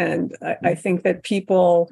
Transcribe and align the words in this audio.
And 0.00 0.34
I, 0.40 0.46
I 0.50 0.54
mm-hmm. 0.54 0.80
think 0.80 1.02
that 1.02 1.24
people 1.24 1.90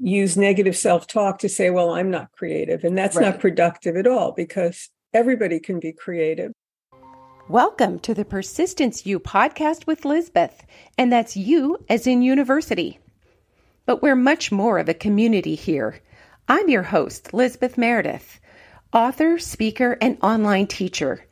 use 0.00 0.36
negative 0.36 0.76
self 0.76 1.06
talk 1.06 1.38
to 1.38 1.48
say, 1.48 1.70
well, 1.70 1.90
I'm 1.90 2.10
not 2.10 2.32
creative. 2.32 2.82
And 2.82 2.98
that's 2.98 3.14
right. 3.14 3.26
not 3.26 3.38
productive 3.38 3.94
at 3.94 4.08
all 4.08 4.32
because 4.32 4.88
everybody 5.14 5.60
can 5.60 5.78
be 5.78 5.92
creative. 5.92 6.50
Welcome 7.48 8.00
to 8.00 8.12
the 8.12 8.24
Persistence 8.24 9.06
You 9.06 9.20
podcast 9.20 9.86
with 9.86 10.04
Lizbeth, 10.04 10.66
and 10.98 11.12
that's 11.12 11.36
you 11.36 11.78
as 11.88 12.08
in 12.08 12.22
university. 12.22 12.98
But 13.86 14.02
we're 14.02 14.16
much 14.16 14.50
more 14.50 14.80
of 14.80 14.88
a 14.88 14.94
community 14.94 15.54
here. 15.54 16.00
I'm 16.48 16.68
your 16.68 16.82
host, 16.82 17.32
Lizbeth 17.32 17.78
Meredith, 17.78 18.40
author, 18.92 19.38
speaker, 19.38 19.96
and 20.00 20.18
online 20.22 20.66
teacher. 20.66 21.24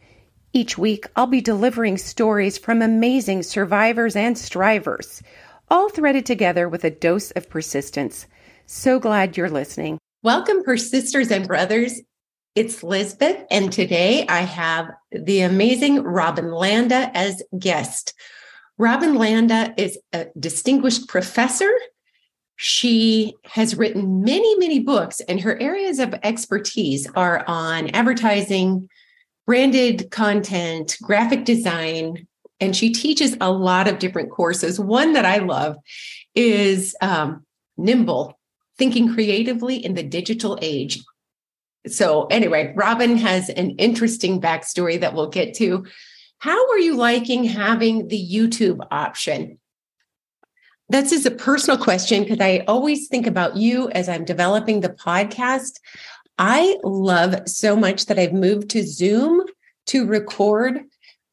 Each 0.52 0.79
week, 0.79 1.07
I'll 1.16 1.27
be 1.27 1.41
delivering 1.41 1.98
stories 1.98 2.59
from 2.59 2.80
amazing 2.80 3.43
survivors 3.43 4.14
and 4.14 4.38
strivers, 4.38 5.20
all 5.69 5.89
threaded 5.89 6.27
together 6.27 6.69
with 6.69 6.85
a 6.85 6.91
dose 6.91 7.30
of 7.32 7.49
persistence. 7.51 8.27
So 8.67 8.99
glad 8.99 9.36
you're 9.36 9.50
listening. 9.50 9.99
Welcome, 10.23 10.63
persisters 10.63 11.31
and 11.31 11.46
brothers. 11.46 12.00
It's 12.54 12.82
Lizbeth, 12.82 13.45
and 13.50 13.71
today 13.71 14.26
I 14.29 14.40
have 14.40 14.90
the 15.13 15.40
amazing 15.40 16.03
Robin 16.03 16.50
Landa 16.50 17.11
as 17.14 17.43
guest. 17.59 18.14
Robin 18.79 19.17
Landa 19.17 19.75
is 19.76 19.99
a 20.13 20.26
distinguished 20.39 21.09
professor. 21.09 21.71
She 22.57 23.35
has 23.45 23.76
written 23.76 24.23
many, 24.23 24.57
many 24.57 24.81
books, 24.81 25.21
and 25.21 25.40
her 25.40 25.61
areas 25.61 25.98
of 25.98 26.14
expertise 26.23 27.07
are 27.14 27.45
on 27.46 27.90
advertising, 27.90 28.89
branded 29.46 30.11
content, 30.11 30.96
graphic 31.03 31.45
design, 31.45 32.27
and 32.61 32.75
she 32.75 32.92
teaches 32.92 33.37
a 33.41 33.51
lot 33.51 33.89
of 33.89 33.98
different 33.98 34.31
courses. 34.31 34.81
One 34.81 35.12
that 35.12 35.25
I 35.25 35.39
love 35.39 35.77
is 36.34 36.97
um, 37.01 37.45
Nimble, 37.77 38.39
Thinking 38.79 39.12
Creatively 39.12 39.84
in 39.84 39.95
the 39.95 40.03
Digital 40.03 40.59
Age. 40.63 41.03
So, 41.87 42.27
anyway, 42.27 42.73
Robin 42.77 43.17
has 43.17 43.48
an 43.48 43.71
interesting 43.71 44.41
backstory 44.41 45.01
that 45.01 45.15
we'll 45.15 45.29
get 45.29 45.55
to. 45.55 45.87
How 46.39 46.71
are 46.71 46.79
you 46.79 46.97
liking 46.97 47.45
having 47.45 48.09
the 48.09 48.29
YouTube 48.31 48.85
option? 48.91 49.59
That's 50.89 51.11
just 51.11 51.27
a 51.27 51.31
personal 51.31 51.79
question 51.79 52.23
because 52.23 52.41
I 52.41 52.65
always 52.69 53.09
think 53.09 53.27
about 53.27 53.57
you 53.57 53.89
as 53.91 54.09
I'm 54.09 54.25
developing 54.25 54.81
the 54.81 54.91
podcast. 54.91 55.81
I 56.39 56.79
love 56.85 57.48
so 57.48 57.77
much 57.77 58.07
that 58.07 58.19
I've 58.19 58.33
moved 58.33 58.70
to 58.70 58.87
Zoom 58.87 59.43
to 59.87 60.07
record. 60.07 60.83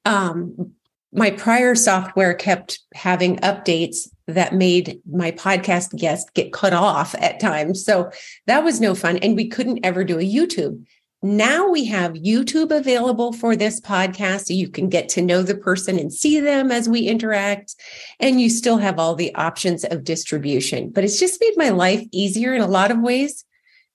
Um, 0.05 0.73
my 1.13 1.31
prior 1.31 1.75
software 1.75 2.33
kept 2.33 2.79
having 2.95 3.37
updates 3.37 4.09
that 4.27 4.55
made 4.55 4.99
my 5.09 5.31
podcast 5.31 5.97
guest 5.97 6.33
get 6.33 6.53
cut 6.53 6.73
off 6.73 7.13
at 7.19 7.39
times. 7.39 7.83
So 7.83 8.11
that 8.47 8.63
was 8.63 8.81
no 8.81 8.95
fun. 8.95 9.17
And 9.17 9.35
we 9.35 9.47
couldn't 9.47 9.85
ever 9.85 10.03
do 10.03 10.17
a 10.17 10.23
YouTube. 10.23 10.83
Now 11.21 11.69
we 11.69 11.85
have 11.85 12.13
YouTube 12.13 12.71
available 12.71 13.31
for 13.31 13.55
this 13.55 13.79
podcast. 13.79 14.47
So 14.47 14.53
you 14.53 14.69
can 14.69 14.89
get 14.89 15.07
to 15.09 15.21
know 15.21 15.41
the 15.41 15.55
person 15.55 15.97
and 15.97 16.11
see 16.11 16.39
them 16.39 16.71
as 16.71 16.89
we 16.89 17.07
interact. 17.07 17.75
And 18.19 18.41
you 18.41 18.49
still 18.49 18.77
have 18.77 18.99
all 18.99 19.15
the 19.15 19.33
options 19.35 19.85
of 19.85 20.03
distribution. 20.03 20.89
But 20.89 21.03
it's 21.03 21.19
just 21.19 21.39
made 21.39 21.55
my 21.55 21.69
life 21.69 22.05
easier 22.11 22.53
in 22.53 22.61
a 22.61 22.67
lot 22.67 22.91
of 22.91 22.99
ways 22.99 23.45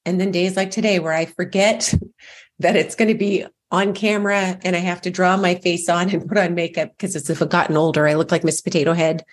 and 0.05 0.21
then 0.21 0.31
days 0.31 0.57
like 0.57 0.71
today, 0.71 1.01
where 1.01 1.13
I 1.13 1.27
forget 1.27 1.93
that 2.61 2.77
it's 2.77 2.95
going 2.95 3.09
to 3.09 3.19
be 3.19 3.45
on 3.71 3.93
camera 3.93 4.59
and 4.63 4.75
I 4.75 4.81
have 4.81 5.01
to 5.03 5.11
draw 5.11 5.37
my 5.37 5.55
face 5.57 5.89
on 5.89 6.11
and 6.11 6.27
put 6.27 6.39
on 6.39 6.55
makeup 6.55 6.91
because 6.97 7.15
as 7.15 7.29
if 7.29 7.43
I've 7.43 7.49
gotten 7.51 7.77
older, 7.77 8.09
I 8.09 8.15
look 8.15 8.33
like 8.33 8.45
Miss 8.45 8.61
Potato 8.61 8.95
Head, 8.95 9.25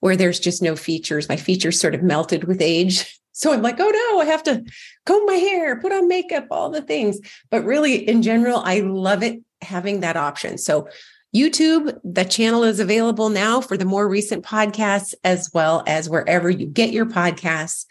where 0.00 0.16
there's 0.16 0.40
just 0.40 0.62
no 0.62 0.74
features. 0.76 1.28
My 1.28 1.36
features 1.36 1.80
sort 1.80 1.94
of 1.94 2.02
melted 2.02 2.44
with 2.44 2.60
age. 2.60 3.20
So 3.36 3.52
I'm 3.52 3.62
like, 3.62 3.80
oh 3.80 3.90
no, 4.12 4.20
I 4.20 4.26
have 4.26 4.44
to 4.44 4.62
comb 5.06 5.26
my 5.26 5.34
hair, 5.34 5.80
put 5.80 5.90
on 5.90 6.06
makeup, 6.06 6.46
all 6.52 6.70
the 6.70 6.80
things. 6.80 7.18
But 7.50 7.64
really, 7.64 7.96
in 7.96 8.22
general, 8.22 8.62
I 8.64 8.78
love 8.78 9.24
it 9.24 9.42
having 9.60 9.98
that 10.00 10.16
option. 10.16 10.56
So 10.56 10.86
YouTube, 11.34 11.98
the 12.04 12.24
channel 12.24 12.62
is 12.62 12.78
available 12.78 13.30
now 13.30 13.60
for 13.60 13.76
the 13.76 13.84
more 13.84 14.08
recent 14.08 14.44
podcasts, 14.44 15.14
as 15.24 15.50
well 15.52 15.82
as 15.88 16.08
wherever 16.08 16.48
you 16.48 16.64
get 16.64 16.92
your 16.92 17.06
podcasts. 17.06 17.86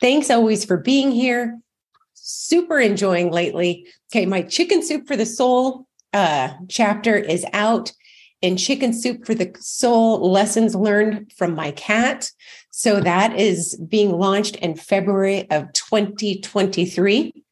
Thanks 0.00 0.28
always 0.28 0.64
for 0.64 0.76
being 0.76 1.12
here 1.12 1.60
super 2.22 2.78
enjoying 2.78 3.30
lately. 3.30 3.86
Okay, 4.12 4.26
my 4.26 4.42
chicken 4.42 4.82
soup 4.82 5.06
for 5.06 5.16
the 5.16 5.26
soul 5.26 5.86
uh, 6.12 6.50
chapter 6.68 7.16
is 7.16 7.44
out 7.52 7.92
in 8.42 8.56
chicken 8.56 8.92
soup 8.92 9.26
for 9.26 9.34
the 9.34 9.54
soul 9.58 10.30
lessons 10.30 10.74
learned 10.74 11.32
from 11.36 11.54
my 11.54 11.70
cat. 11.72 12.30
So 12.70 13.00
that 13.00 13.38
is 13.38 13.76
being 13.76 14.12
launched 14.12 14.56
in 14.56 14.76
February 14.76 15.50
of 15.50 15.72
2023. 15.72 17.44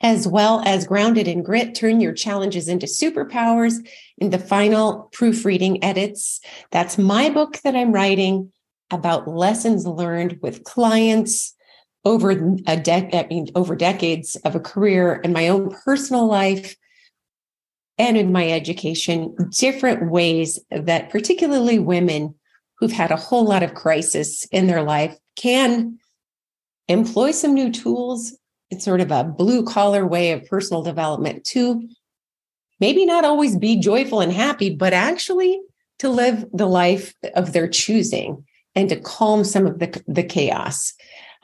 As 0.00 0.28
well 0.28 0.62
as 0.64 0.86
grounded 0.86 1.26
in 1.26 1.42
grit, 1.42 1.74
turn 1.74 2.00
your 2.00 2.12
challenges 2.12 2.68
into 2.68 2.86
superpowers 2.86 3.84
in 4.18 4.30
the 4.30 4.38
final 4.38 5.08
proofreading 5.12 5.82
edits. 5.82 6.40
That's 6.70 6.98
my 6.98 7.30
book 7.30 7.58
that 7.64 7.74
I'm 7.74 7.92
writing 7.92 8.52
about 8.90 9.28
lessons 9.28 9.86
learned 9.86 10.38
with 10.40 10.64
clients, 10.64 11.54
over 12.08 12.30
a 12.66 12.76
decade, 12.76 13.14
I 13.14 13.26
mean, 13.28 13.48
over 13.54 13.76
decades 13.76 14.34
of 14.36 14.54
a 14.54 14.60
career 14.60 15.20
in 15.22 15.32
my 15.32 15.48
own 15.48 15.70
personal 15.84 16.26
life 16.26 16.74
and 17.98 18.16
in 18.16 18.32
my 18.32 18.50
education, 18.50 19.34
different 19.50 20.10
ways 20.10 20.58
that 20.70 21.10
particularly 21.10 21.78
women 21.78 22.34
who've 22.78 22.92
had 22.92 23.10
a 23.10 23.16
whole 23.16 23.44
lot 23.44 23.62
of 23.62 23.74
crisis 23.74 24.46
in 24.46 24.68
their 24.68 24.82
life 24.82 25.16
can 25.36 25.98
employ 26.88 27.30
some 27.30 27.52
new 27.52 27.70
tools. 27.70 28.34
It's 28.70 28.86
sort 28.86 29.02
of 29.02 29.10
a 29.10 29.24
blue 29.24 29.64
collar 29.64 30.06
way 30.06 30.32
of 30.32 30.46
personal 30.46 30.82
development 30.82 31.44
to 31.46 31.86
maybe 32.80 33.04
not 33.04 33.24
always 33.24 33.56
be 33.56 33.78
joyful 33.78 34.20
and 34.20 34.32
happy, 34.32 34.74
but 34.74 34.94
actually 34.94 35.60
to 35.98 36.08
live 36.08 36.46
the 36.54 36.66
life 36.66 37.12
of 37.34 37.52
their 37.52 37.68
choosing 37.68 38.44
and 38.74 38.88
to 38.88 38.96
calm 38.96 39.44
some 39.44 39.66
of 39.66 39.78
the, 39.78 40.02
the 40.06 40.22
chaos. 40.22 40.94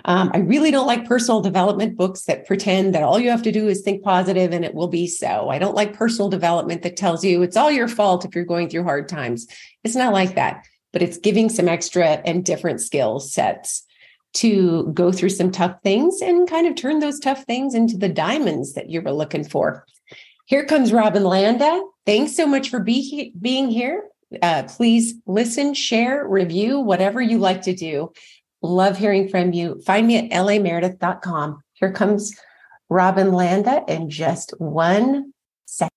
Um, 0.07 0.31
I 0.35 0.39
really 0.39 0.71
don't 0.71 0.87
like 0.87 1.07
personal 1.07 1.41
development 1.41 1.97
books 1.97 2.23
that 2.25 2.47
pretend 2.47 2.95
that 2.95 3.03
all 3.03 3.19
you 3.19 3.31
have 3.31 3.43
to 3.43 3.53
do 3.53 3.69
is 3.69 3.81
think 3.81 4.03
positive 4.03 4.53
and 4.53 4.65
it 4.65 4.75
will 4.75 4.89
be 4.89 5.07
so. 5.07 5.49
I 5.49 5.59
don't 5.59 5.75
like 5.75 5.97
personal 5.97 6.29
development 6.29 6.83
that 6.83 6.97
tells 6.97 7.25
you 7.25 7.43
it's 7.43 7.57
all 7.57 7.71
your 7.71 7.89
fault 7.89 8.25
if 8.25 8.35
you're 8.35 8.45
going 8.45 8.69
through 8.69 8.85
hard 8.85 9.09
times. 9.09 9.47
It's 9.83 9.97
not 9.97 10.13
like 10.13 10.35
that, 10.35 10.67
but 10.93 11.01
it's 11.01 11.17
giving 11.17 11.49
some 11.49 11.69
extra 11.69 12.21
and 12.25 12.45
different 12.45 12.83
skill 12.83 13.19
sets 13.19 13.85
to 14.35 14.91
go 14.93 15.11
through 15.11 15.31
some 15.31 15.51
tough 15.51 15.77
things 15.83 16.21
and 16.21 16.51
kind 16.51 16.67
of 16.67 16.75
turn 16.75 16.99
those 16.99 17.21
tough 17.21 17.45
things 17.45 17.75
into 17.75 17.97
the 17.97 18.09
diamonds 18.09 18.75
that 18.75 18.91
you 18.91 19.01
were 19.01 19.13
looking 19.13 19.45
for. 19.45 19.87
Here 20.47 20.67
comes 20.67 20.93
Robin 20.93 21.25
Landa. 21.25 21.83
Thanks 22.05 22.37
so 22.37 22.47
much 22.47 22.69
for 22.69 22.81
be, 22.81 23.33
being 23.41 23.71
here. 23.71 24.09
Uh, 24.43 24.65
please 24.65 25.15
listen, 25.27 25.73
share, 25.73 26.27
review, 26.29 26.81
whatever 26.81 27.23
you 27.23 27.39
like 27.39 27.63
to 27.63 27.75
do. 27.75 28.13
Love 28.65 28.97
hearing 28.97 29.29
from 29.29 29.53
you. 29.53 29.79
Find 29.83 30.07
me 30.07 30.31
at 30.31 30.47
lameredith.com. 30.47 31.63
Here 31.75 31.93
comes 31.93 32.35
Robin 32.89 33.33
Landa 33.33 33.85
in 33.87 34.09
just 34.09 34.55
one 34.57 35.35
second. 35.67 35.91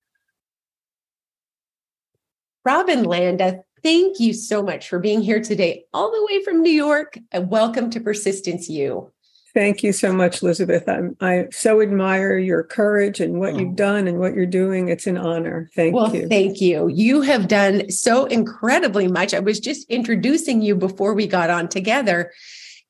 Robin 2.66 3.06
Landa, 3.06 3.62
thank 3.84 4.20
you 4.20 4.34
so 4.34 4.62
much 4.62 4.90
for 4.90 5.00
being 5.00 5.22
here 5.22 5.42
today, 5.42 5.86
all 5.94 6.12
the 6.12 6.26
way 6.30 6.44
from 6.44 6.62
New 6.62 6.70
York. 6.70 7.18
Welcome 7.34 7.90
to 7.92 8.02
Persistence 8.02 8.68
You. 8.68 9.14
Thank 9.58 9.82
you 9.82 9.92
so 9.92 10.14
much, 10.14 10.44
Elizabeth. 10.44 10.88
I'm, 10.88 11.18
I 11.20 11.48
so 11.50 11.82
admire 11.82 12.38
your 12.38 12.62
courage 12.62 13.20
and 13.20 13.40
what 13.40 13.56
you've 13.56 13.72
oh. 13.72 13.74
done 13.74 14.08
and 14.08 14.20
what 14.20 14.36
you're 14.36 14.46
doing. 14.46 14.90
It's 14.90 15.08
an 15.08 15.18
honor. 15.18 15.68
Thank 15.76 15.96
well, 15.96 16.16
you. 16.16 16.28
Thank 16.28 16.62
you. 16.62 16.90
You 16.90 17.22
have 17.22 17.48
done 17.48 17.90
so 17.90 18.26
incredibly 18.26 19.08
much. 19.08 19.34
I 19.34 19.40
was 19.40 19.60
just 19.60 19.90
introducing 19.90 20.62
you 20.62 20.76
before 20.76 21.16
we 21.16 21.26
got 21.26 21.50
on 21.50 21.70
together. 21.70 22.32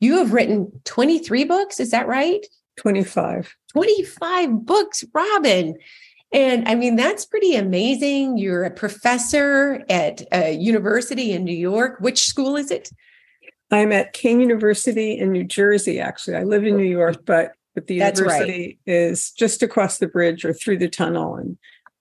You 0.01 0.17
have 0.17 0.33
written 0.33 0.69
23 0.83 1.45
books. 1.45 1.79
Is 1.79 1.91
that 1.91 2.05
right? 2.05 2.45
25. 2.75 3.55
25 3.71 4.65
books, 4.65 5.05
Robin. 5.13 5.73
And 6.33 6.67
I 6.67 6.75
mean, 6.75 6.97
that's 6.97 7.25
pretty 7.25 7.55
amazing. 7.55 8.37
You're 8.37 8.65
a 8.65 8.71
professor 8.71 9.85
at 9.89 10.21
a 10.33 10.51
university 10.51 11.31
in 11.31 11.45
New 11.45 11.55
York. 11.55 12.01
Which 12.01 12.25
school 12.25 12.57
is 12.57 12.71
it? 12.71 12.91
I'm 13.71 13.91
at 13.91 14.13
Kean 14.13 14.39
University 14.39 15.17
in 15.17 15.31
New 15.31 15.43
Jersey, 15.43 15.99
actually. 15.99 16.37
I 16.37 16.43
live 16.43 16.65
in 16.65 16.77
New 16.77 16.83
York, 16.83 17.17
oh. 17.19 17.23
but, 17.25 17.51
but 17.75 17.87
the 17.87 17.99
that's 17.99 18.19
university 18.19 18.79
right. 18.87 18.93
is 18.93 19.31
just 19.31 19.61
across 19.61 19.97
the 19.97 20.07
bridge 20.07 20.45
or 20.45 20.53
through 20.53 20.77
the 20.77 20.89
tunnel. 20.89 21.35
And 21.35 21.57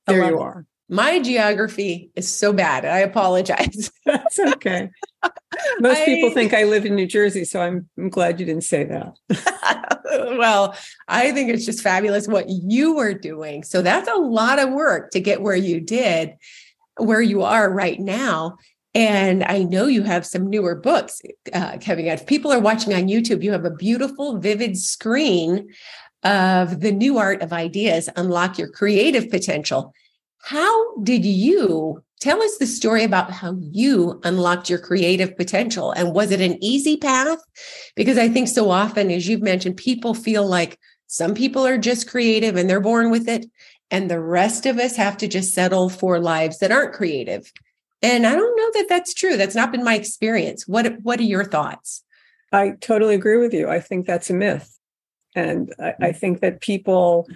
there 0.06 0.30
you 0.30 0.38
are. 0.38 0.60
It. 0.60 0.66
My 0.88 1.18
geography 1.18 2.10
is 2.14 2.28
so 2.28 2.52
bad. 2.52 2.84
I 2.84 2.98
apologize. 2.98 3.90
That's 4.06 4.38
okay. 4.38 4.90
Most 5.80 6.02
I, 6.02 6.04
people 6.04 6.30
think 6.30 6.54
I 6.54 6.62
live 6.64 6.86
in 6.86 6.94
New 6.94 7.06
Jersey, 7.06 7.44
so 7.44 7.60
I'm, 7.60 7.88
I'm 7.98 8.08
glad 8.08 8.38
you 8.38 8.46
didn't 8.46 8.62
say 8.62 8.84
that. 8.84 9.98
well, 10.38 10.76
I 11.08 11.32
think 11.32 11.50
it's 11.50 11.66
just 11.66 11.82
fabulous 11.82 12.28
what 12.28 12.48
you 12.48 12.94
were 12.94 13.14
doing. 13.14 13.64
So 13.64 13.82
that's 13.82 14.08
a 14.08 14.14
lot 14.14 14.60
of 14.60 14.70
work 14.70 15.10
to 15.10 15.20
get 15.20 15.42
where 15.42 15.56
you 15.56 15.80
did, 15.80 16.34
where 16.98 17.22
you 17.22 17.42
are 17.42 17.69
right 17.69 17.98
now. 17.98 18.56
And 18.96 19.44
I 19.44 19.62
know 19.62 19.88
you 19.88 20.04
have 20.04 20.25
some 20.25 20.48
newer 20.48 20.75
books 20.75 21.20
uh, 21.52 21.76
coming 21.82 22.08
out. 22.08 22.20
If 22.20 22.26
people 22.26 22.50
are 22.50 22.58
watching 22.58 22.94
on 22.94 23.08
YouTube, 23.08 23.43
you 23.43 23.52
have 23.52 23.66
a 23.66 23.70
beautiful, 23.70 24.38
vivid 24.38 24.78
screen 24.78 25.69
of 26.22 26.81
the 26.81 26.93
new 26.93 27.19
art 27.19 27.43
of 27.43 27.52
ideas, 27.52 28.08
unlock 28.16 28.56
your 28.56 28.70
creative 28.70 29.28
potential. 29.28 29.93
How 30.38 30.96
did 31.02 31.26
you 31.26 32.02
tell 32.20 32.43
us 32.43 32.56
the 32.56 32.66
story 32.66 33.04
about 33.04 33.31
how 33.31 33.58
you 33.60 34.19
unlocked 34.25 34.70
your 34.70 34.78
creative 34.78 35.37
potential? 35.37 35.93
And 35.93 36.14
was 36.14 36.31
it 36.31 36.40
an 36.40 36.56
easy 36.64 36.96
path? 36.96 37.38
Because 37.96 38.16
I 38.16 38.31
think 38.31 38.48
so 38.48 38.70
often, 38.70 39.10
as 39.10 39.28
you've 39.28 39.43
mentioned, 39.43 39.76
people 39.76 40.14
feel 40.14 40.48
like 40.48 40.78
some 41.06 41.34
people 41.34 41.66
are 41.66 41.76
just 41.76 42.08
creative 42.08 42.56
and 42.56 42.69
they're 42.69 42.81
born 42.81 43.10
with 43.10 43.28
it. 43.28 43.44
And 43.90 44.10
the 44.10 44.20
rest 44.20 44.64
of 44.64 44.78
us 44.78 44.96
have 44.96 45.19
to 45.19 45.28
just 45.28 45.52
settle 45.52 45.90
for 45.90 46.19
lives 46.19 46.60
that 46.60 46.72
aren't 46.72 46.94
creative. 46.94 47.52
And 48.02 48.26
I 48.26 48.34
don't 48.34 48.56
know 48.56 48.70
that 48.75 48.88
that's 48.88 49.14
true. 49.14 49.37
That's 49.37 49.54
not 49.54 49.72
been 49.72 49.84
my 49.84 49.94
experience. 49.94 50.69
What 50.69 51.00
What 51.02 51.20
are 51.20 51.25
your 51.25 51.44
thoughts? 51.44 52.02
I 52.52 52.75
totally 52.81 53.14
agree 53.14 53.38
with 53.38 53.52
you. 53.52 53.69
I 53.69 53.81
think 53.81 54.06
that's 54.06 54.31
a 54.31 54.34
myth, 54.34 54.78
and 55.34 55.75
I, 55.78 55.94
I 56.00 56.08
mm. 56.10 56.16
think 56.16 56.40
that 56.40 56.60
people 56.60 57.26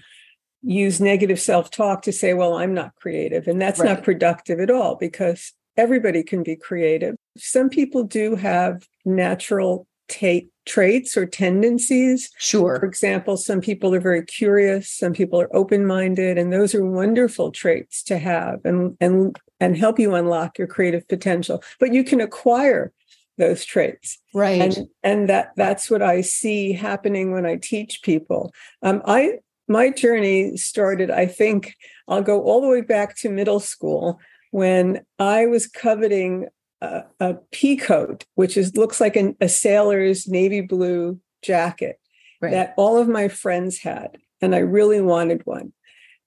use 0.62 1.00
negative 1.00 1.40
self 1.40 1.70
talk 1.70 2.02
to 2.02 2.12
say, 2.12 2.34
"Well, 2.34 2.54
I'm 2.54 2.74
not 2.74 2.94
creative," 2.96 3.48
and 3.48 3.60
that's 3.60 3.80
right. 3.80 3.88
not 3.88 4.04
productive 4.04 4.60
at 4.60 4.70
all 4.70 4.96
because 4.96 5.52
everybody 5.76 6.22
can 6.22 6.42
be 6.42 6.56
creative. 6.56 7.16
Some 7.36 7.70
people 7.70 8.04
do 8.04 8.36
have 8.36 8.86
natural 9.04 9.86
take 10.10 10.50
traits 10.66 11.16
or 11.16 11.24
tendencies. 11.24 12.30
Sure. 12.36 12.78
For 12.78 12.86
example, 12.86 13.36
some 13.36 13.60
people 13.60 13.94
are 13.94 14.00
very 14.00 14.24
curious, 14.24 14.92
some 14.92 15.14
people 15.14 15.40
are 15.40 15.56
open-minded, 15.56 16.36
and 16.36 16.52
those 16.52 16.74
are 16.74 16.84
wonderful 16.84 17.50
traits 17.50 18.02
to 18.04 18.18
have 18.18 18.60
and 18.64 18.96
and 19.00 19.38
and 19.58 19.76
help 19.76 19.98
you 19.98 20.14
unlock 20.14 20.58
your 20.58 20.66
creative 20.66 21.08
potential. 21.08 21.62
But 21.78 21.94
you 21.94 22.04
can 22.04 22.20
acquire 22.20 22.92
those 23.38 23.64
traits. 23.64 24.18
Right. 24.34 24.60
And 24.60 24.88
and 25.02 25.28
that 25.28 25.52
that's 25.56 25.90
what 25.90 26.02
I 26.02 26.20
see 26.20 26.72
happening 26.72 27.32
when 27.32 27.46
I 27.46 27.56
teach 27.56 28.02
people. 28.02 28.52
Um, 28.82 29.00
I 29.06 29.38
my 29.70 29.88
journey 29.90 30.56
started, 30.56 31.10
I 31.10 31.26
think 31.26 31.76
I'll 32.08 32.22
go 32.22 32.42
all 32.42 32.60
the 32.60 32.68
way 32.68 32.80
back 32.82 33.16
to 33.18 33.28
middle 33.30 33.60
school 33.60 34.18
when 34.50 35.06
I 35.18 35.46
was 35.46 35.68
coveting 35.68 36.48
a, 36.80 37.04
a 37.20 37.34
pea 37.52 37.76
coat, 37.76 38.24
which 38.34 38.56
is 38.56 38.76
looks 38.76 39.00
like 39.00 39.16
an, 39.16 39.36
a 39.40 39.48
sailor's 39.48 40.26
navy 40.28 40.60
blue 40.60 41.20
jacket 41.42 41.98
right. 42.40 42.52
that 42.52 42.74
all 42.76 42.96
of 42.96 43.08
my 43.08 43.28
friends 43.28 43.78
had, 43.78 44.18
and 44.40 44.54
I 44.54 44.58
really 44.58 45.00
wanted 45.00 45.42
one. 45.44 45.72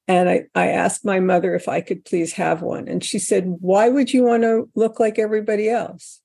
And 0.07 0.29
I, 0.29 0.43
I 0.53 0.67
asked 0.67 1.05
my 1.05 1.19
mother 1.21 1.55
if 1.55 1.69
I 1.69 1.79
could 1.79 2.03
please 2.03 2.33
have 2.33 2.61
one. 2.61 2.89
And 2.89 3.03
she 3.03 3.19
said, 3.19 3.45
Why 3.61 3.89
would 3.89 4.13
you 4.13 4.23
want 4.23 4.43
to 4.43 4.69
look 4.75 4.99
like 4.99 5.17
everybody 5.17 5.69
else? 5.69 6.19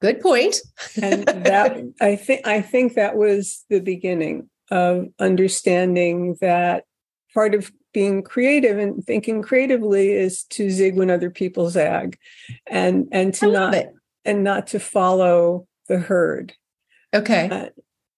Good 0.00 0.20
point. 0.20 0.56
and 1.00 1.24
that 1.24 1.80
I 2.00 2.16
think 2.16 2.46
I 2.46 2.60
think 2.60 2.94
that 2.94 3.16
was 3.16 3.64
the 3.68 3.80
beginning 3.80 4.48
of 4.70 5.08
understanding 5.18 6.36
that 6.40 6.84
part 7.34 7.54
of 7.54 7.70
being 7.92 8.22
creative 8.22 8.78
and 8.78 9.04
thinking 9.04 9.42
creatively 9.42 10.12
is 10.12 10.44
to 10.44 10.70
zig 10.70 10.96
when 10.96 11.10
other 11.10 11.30
people 11.30 11.68
zag 11.70 12.18
and 12.66 13.06
and 13.12 13.34
to 13.34 13.50
not 13.50 13.74
it. 13.74 13.92
and 14.24 14.42
not 14.42 14.66
to 14.68 14.80
follow 14.80 15.66
the 15.88 15.98
herd 15.98 16.54
okay 17.14 17.48
uh, 17.50 17.68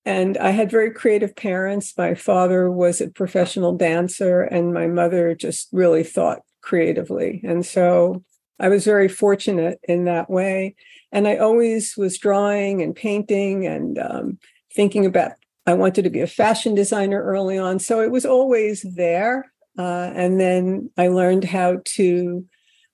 and 0.05 0.37
i 0.39 0.51
had 0.51 0.71
very 0.71 0.91
creative 0.91 1.35
parents 1.35 1.97
my 1.97 2.15
father 2.15 2.71
was 2.71 3.01
a 3.01 3.09
professional 3.09 3.77
dancer 3.77 4.43
and 4.43 4.73
my 4.73 4.87
mother 4.87 5.35
just 5.35 5.69
really 5.73 6.05
thought 6.05 6.41
creatively 6.63 7.41
and 7.45 7.67
so 7.67 8.23
i 8.61 8.69
was 8.69 8.85
very 8.85 9.09
fortunate 9.09 9.79
in 9.85 10.05
that 10.05 10.31
way 10.31 10.75
and 11.13 11.27
i 11.27 11.37
always 11.37 11.97
was 11.97 12.19
drawing 12.19 12.81
and 12.81 12.95
painting 12.95 13.67
and 13.67 13.99
um, 13.99 14.39
thinking 14.75 15.07
about 15.07 15.33
I 15.67 15.75
wanted 15.75 16.03
to 16.03 16.11
be 16.11 16.21
a 16.21 16.27
fashion 16.27 16.75
designer 16.75 17.23
early 17.23 17.57
on. 17.57 17.79
So 17.79 18.01
it 18.01 18.11
was 18.11 18.27
always 18.27 18.83
there. 18.83 19.51
Uh, 19.79 20.11
and 20.15 20.41
then 20.41 20.91
I 20.97 21.09
learned 21.09 21.45
how 21.45 21.79
to 21.85 22.45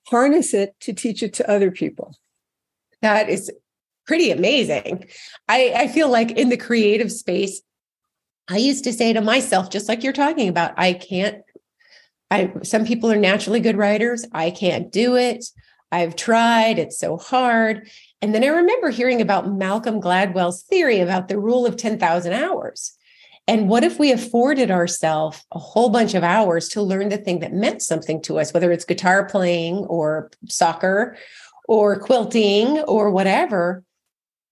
harness 0.07 0.53
it 0.53 0.79
to 0.81 0.93
teach 0.93 1.21
it 1.23 1.33
to 1.35 1.49
other 1.49 1.71
people. 1.71 2.15
That 3.01 3.29
is 3.29 3.51
pretty 4.05 4.31
amazing. 4.31 5.05
I, 5.47 5.73
I 5.75 5.87
feel 5.87 6.09
like 6.09 6.31
in 6.31 6.49
the 6.49 6.57
creative 6.57 7.11
space, 7.11 7.61
I 8.49 8.57
used 8.57 8.83
to 8.83 8.93
say 8.93 9.13
to 9.13 9.21
myself, 9.21 9.69
just 9.69 9.87
like 9.87 10.03
you're 10.03 10.13
talking 10.13 10.49
about, 10.49 10.73
I 10.77 10.93
can't. 10.93 11.43
I 12.29 12.51
some 12.63 12.85
people 12.85 13.11
are 13.11 13.17
naturally 13.17 13.59
good 13.59 13.77
writers. 13.77 14.25
I 14.33 14.51
can't 14.51 14.91
do 14.91 15.15
it. 15.15 15.45
I've 15.91 16.15
tried, 16.15 16.79
it's 16.79 16.97
so 16.97 17.17
hard. 17.17 17.89
And 18.21 18.33
then 18.33 18.43
I 18.43 18.47
remember 18.47 18.89
hearing 18.89 19.19
about 19.21 19.51
Malcolm 19.51 20.01
Gladwell's 20.01 20.63
theory 20.63 20.99
about 20.99 21.27
the 21.27 21.39
rule 21.39 21.65
of 21.65 21.75
10,000 21.75 22.31
hours. 22.31 22.97
And 23.51 23.67
what 23.67 23.83
if 23.83 23.99
we 23.99 24.13
afforded 24.13 24.71
ourselves 24.71 25.43
a 25.51 25.59
whole 25.59 25.89
bunch 25.89 26.13
of 26.13 26.23
hours 26.23 26.69
to 26.69 26.81
learn 26.81 27.09
the 27.09 27.17
thing 27.17 27.39
that 27.39 27.51
meant 27.51 27.81
something 27.81 28.21
to 28.21 28.39
us, 28.39 28.53
whether 28.53 28.71
it's 28.71 28.85
guitar 28.85 29.25
playing 29.25 29.79
or 29.87 30.31
soccer 30.47 31.17
or 31.67 31.99
quilting 31.99 32.79
or 32.83 33.11
whatever? 33.11 33.83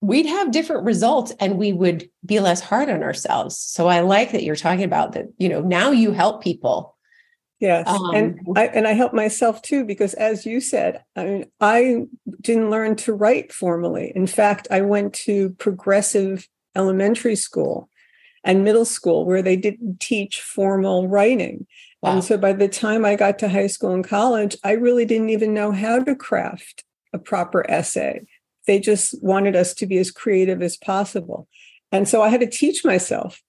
We'd 0.02 0.26
have 0.26 0.50
different 0.50 0.84
results 0.84 1.32
and 1.40 1.56
we 1.56 1.72
would 1.72 2.10
be 2.26 2.40
less 2.40 2.60
hard 2.60 2.90
on 2.90 3.02
ourselves. 3.02 3.56
So 3.56 3.86
I 3.86 4.00
like 4.00 4.32
that 4.32 4.42
you're 4.42 4.54
talking 4.54 4.84
about 4.84 5.12
that, 5.12 5.28
you 5.38 5.48
know, 5.48 5.62
now 5.62 5.92
you 5.92 6.12
help 6.12 6.42
people 6.42 6.94
Yes, 7.58 7.86
um, 7.86 8.14
and 8.14 8.40
I 8.56 8.68
and 8.68 8.88
I 8.88 8.92
help 8.92 9.12
myself 9.12 9.60
too 9.60 9.84
because, 9.84 10.14
as 10.14 10.46
you 10.46 10.62
said, 10.62 11.04
I 11.14 11.24
mean, 11.26 11.50
I 11.60 12.06
didn't 12.40 12.70
learn 12.70 12.96
to 12.96 13.12
write 13.12 13.52
formally. 13.52 14.10
In 14.16 14.26
fact, 14.26 14.66
I 14.70 14.80
went 14.80 15.12
to 15.26 15.50
progressive 15.58 16.48
elementary 16.74 17.36
school 17.36 17.89
and 18.44 18.64
middle 18.64 18.84
school 18.84 19.24
where 19.24 19.42
they 19.42 19.56
didn't 19.56 20.00
teach 20.00 20.40
formal 20.40 21.08
writing. 21.08 21.66
Wow. 22.02 22.12
And 22.12 22.24
so 22.24 22.38
by 22.38 22.52
the 22.52 22.68
time 22.68 23.04
I 23.04 23.14
got 23.14 23.38
to 23.40 23.48
high 23.48 23.66
school 23.66 23.92
and 23.92 24.06
college, 24.06 24.56
I 24.64 24.72
really 24.72 25.04
didn't 25.04 25.30
even 25.30 25.52
know 25.52 25.72
how 25.72 26.02
to 26.02 26.14
craft 26.14 26.84
a 27.12 27.18
proper 27.18 27.68
essay. 27.70 28.26
They 28.66 28.78
just 28.78 29.22
wanted 29.22 29.56
us 29.56 29.74
to 29.74 29.86
be 29.86 29.98
as 29.98 30.10
creative 30.10 30.62
as 30.62 30.76
possible. 30.76 31.48
And 31.92 32.08
so 32.08 32.22
I 32.22 32.28
had 32.28 32.40
to 32.40 32.46
teach 32.46 32.84
myself 32.84 33.42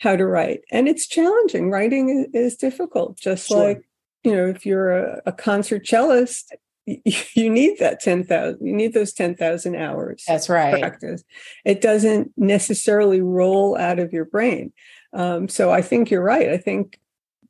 how 0.00 0.16
to 0.16 0.26
write. 0.26 0.60
And 0.70 0.88
it's 0.88 1.06
challenging. 1.06 1.70
Writing 1.70 2.28
is, 2.34 2.56
difficult, 2.56 3.16
just 3.18 3.48
sure. 3.48 3.68
like, 3.68 3.88
you 4.24 4.34
know, 4.34 4.46
if 4.46 4.66
you're 4.66 4.96
a, 4.98 5.22
a 5.26 5.32
concert 5.32 5.86
cellist, 5.86 6.54
you 7.34 7.50
need 7.50 7.78
that 7.78 8.00
10,000 8.00 8.64
you 8.64 8.74
need 8.74 8.92
those 8.92 9.12
10,000 9.12 9.74
hours 9.74 10.24
that's 10.26 10.48
right. 10.48 10.80
practice. 10.80 11.24
It 11.64 11.80
doesn't 11.80 12.32
necessarily 12.36 13.20
roll 13.20 13.76
out 13.78 13.98
of 13.98 14.12
your 14.12 14.26
brain. 14.26 14.72
Um, 15.12 15.48
so 15.48 15.70
i 15.70 15.80
think 15.80 16.10
you're 16.10 16.22
right. 16.22 16.50
I 16.50 16.58
think 16.58 16.98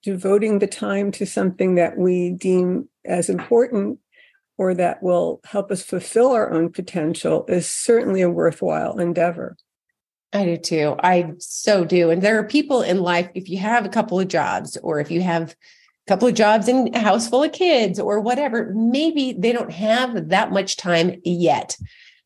devoting 0.03 0.59
the 0.59 0.67
time 0.67 1.11
to 1.13 1.27
something 1.27 1.77
that 1.77 1.97
we 1.97 2.31
deem 2.31 2.89
as 3.05 3.29
important 3.29 3.99
or 4.59 4.75
that 4.75 5.03
will 5.03 5.41
help 5.45 5.71
us 5.71 5.83
fulfill 5.83 6.31
our 6.31 6.53
own 6.53 6.71
potential 6.71 7.45
is 7.49 7.69
certainly 7.69 8.23
a 8.23 8.31
worthwhile 8.31 8.99
endeavor. 8.99 9.57
I 10.33 10.45
do 10.45 10.57
too. 10.57 10.97
I 11.03 11.33
so 11.39 11.85
do. 11.85 12.11
And 12.11 12.21
there 12.21 12.39
are 12.39 12.45
people 12.45 12.83
in 12.83 13.01
life, 13.01 13.31
if 13.35 13.49
you 13.49 13.59
have 13.59 13.87
a 13.87 13.89
couple 13.89 14.21
of 14.21 14.29
jobs 14.29 14.77
or 14.77 15.01
if 15.01 15.11
you 15.11 15.23
have 15.23 15.57
couple 16.07 16.29
of 16.29 16.35
jobs 16.35 16.69
in 16.69 16.95
a 16.95 16.99
house 16.99 17.29
full 17.29 17.43
of 17.43 17.53
kids 17.53 17.99
or 17.99 18.21
whatever, 18.21 18.73
maybe 18.75 19.35
they 19.39 19.53
don't 19.53 19.73
have 19.73 20.29
that 20.29 20.53
much 20.53 20.77
time 20.77 21.21
yet. 21.25 21.77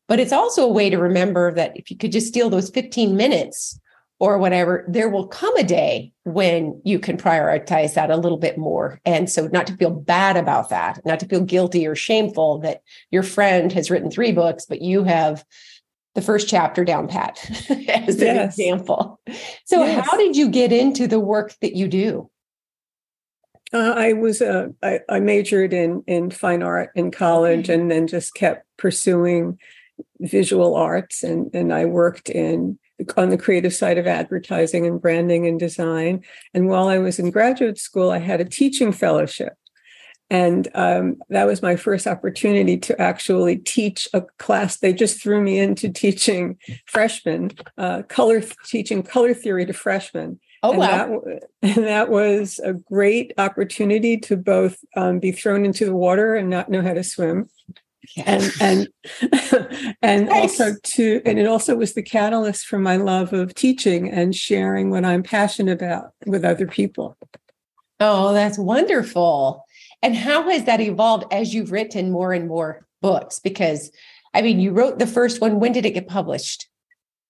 But 0.07 0.19
it's 0.19 0.33
also 0.33 0.63
a 0.63 0.73
way 0.73 0.89
to 0.89 0.97
remember 0.97 1.53
that 1.53 1.77
if 1.77 1.89
you 1.91 1.97
could 1.97 2.11
just 2.11 2.27
steal 2.27 2.49
those 2.49 2.69
15 2.71 3.15
minutes 3.15 3.79
or 4.19 4.37
whatever, 4.37 4.83
there 4.87 5.07
will 5.07 5.27
come 5.27 5.55
a 5.55 5.63
day 5.63 6.11
when 6.23 6.81
you 6.83 6.99
can 6.99 7.15
prioritize 7.15 7.93
that 7.93 8.11
a 8.11 8.17
little 8.17 8.37
bit 8.37 8.57
more. 8.57 8.99
And 9.05 9.29
so, 9.29 9.47
not 9.47 9.67
to 9.67 9.77
feel 9.77 9.91
bad 9.91 10.35
about 10.35 10.69
that, 10.69 10.99
not 11.05 11.19
to 11.21 11.25
feel 11.25 11.41
guilty 11.41 11.87
or 11.87 11.95
shameful 11.95 12.59
that 12.59 12.81
your 13.11 13.23
friend 13.23 13.71
has 13.71 13.89
written 13.89 14.11
three 14.11 14.33
books, 14.33 14.65
but 14.65 14.81
you 14.81 15.03
have 15.05 15.45
the 16.15 16.21
first 16.21 16.49
chapter 16.49 16.83
down 16.83 17.07
pat 17.07 17.39
as 17.87 18.21
an 18.21 18.37
example. 18.39 19.21
So, 19.65 19.83
yes. 19.83 20.05
how 20.05 20.17
did 20.17 20.35
you 20.35 20.49
get 20.49 20.73
into 20.73 21.07
the 21.07 21.19
work 21.19 21.55
that 21.61 21.75
you 21.77 21.87
do? 21.87 22.29
Uh, 23.71 23.93
I 23.95 24.13
was 24.13 24.41
uh, 24.41 24.69
I, 24.81 24.99
I, 25.09 25.19
majored 25.19 25.73
in 25.73 26.03
in 26.07 26.31
fine 26.31 26.63
art 26.63 26.89
in 26.95 27.11
college, 27.11 27.69
and 27.69 27.89
then 27.91 28.07
just 28.07 28.33
kept 28.33 28.65
pursuing 28.77 29.59
visual 30.19 30.75
arts, 30.75 31.23
and 31.23 31.51
and 31.53 31.73
I 31.73 31.85
worked 31.85 32.29
in 32.29 32.79
on 33.15 33.29
the 33.29 33.37
creative 33.37 33.73
side 33.73 33.97
of 33.97 34.07
advertising 34.07 34.85
and 34.85 35.01
branding 35.01 35.47
and 35.47 35.59
design. 35.59 36.23
And 36.53 36.67
while 36.67 36.87
I 36.87 36.97
was 36.97 37.19
in 37.19 37.31
graduate 37.31 37.77
school, 37.77 38.11
I 38.11 38.17
had 38.17 38.41
a 38.41 38.45
teaching 38.45 38.91
fellowship 38.91 39.53
and 40.29 40.67
um, 40.75 41.17
that 41.29 41.47
was 41.47 41.61
my 41.61 41.75
first 41.75 42.05
opportunity 42.05 42.77
to 42.77 43.01
actually 43.01 43.57
teach 43.57 44.07
a 44.13 44.21
class. 44.37 44.77
They 44.77 44.93
just 44.93 45.21
threw 45.21 45.41
me 45.41 45.57
into 45.57 45.89
teaching 45.89 46.57
freshmen, 46.85 47.51
uh, 47.77 48.03
color 48.03 48.43
teaching 48.65 49.01
color 49.01 49.33
theory 49.33 49.65
to 49.65 49.73
freshmen. 49.73 50.39
Oh 50.61 50.71
and 50.71 50.79
wow! 50.79 51.21
That, 51.25 51.43
and 51.61 51.85
that 51.85 52.09
was 52.09 52.59
a 52.63 52.73
great 52.73 53.33
opportunity 53.37 54.17
to 54.17 54.37
both 54.37 54.77
um, 54.95 55.19
be 55.19 55.31
thrown 55.31 55.65
into 55.65 55.85
the 55.85 55.95
water 55.95 56.35
and 56.35 56.49
not 56.49 56.69
know 56.69 56.81
how 56.81 56.93
to 56.93 57.03
swim, 57.03 57.49
and 58.17 58.51
and 58.59 58.87
and 60.01 60.25
nice. 60.27 60.59
also 60.59 60.75
to 60.83 61.21
and 61.25 61.39
it 61.39 61.47
also 61.47 61.75
was 61.75 61.93
the 61.93 62.03
catalyst 62.03 62.65
for 62.65 62.79
my 62.79 62.97
love 62.97 63.33
of 63.33 63.55
teaching 63.55 64.09
and 64.09 64.35
sharing 64.35 64.89
what 64.89 65.05
I'm 65.05 65.23
passionate 65.23 65.81
about 65.81 66.11
with 66.25 66.43
other 66.43 66.67
people. 66.67 67.17
Oh, 67.99 68.33
that's 68.33 68.57
wonderful. 68.57 69.65
And 70.01 70.15
how 70.15 70.49
has 70.49 70.63
that 70.63 70.79
evolved 70.79 71.25
as 71.31 71.53
you've 71.53 71.71
written 71.71 72.11
more 72.11 72.31
and 72.31 72.47
more 72.47 72.85
books? 73.01 73.39
Because 73.39 73.91
I 74.33 74.41
mean, 74.41 74.59
you 74.59 74.71
wrote 74.71 74.99
the 74.99 75.07
first 75.07 75.41
one. 75.41 75.59
When 75.59 75.71
did 75.71 75.85
it 75.85 75.91
get 75.91 76.07
published? 76.07 76.68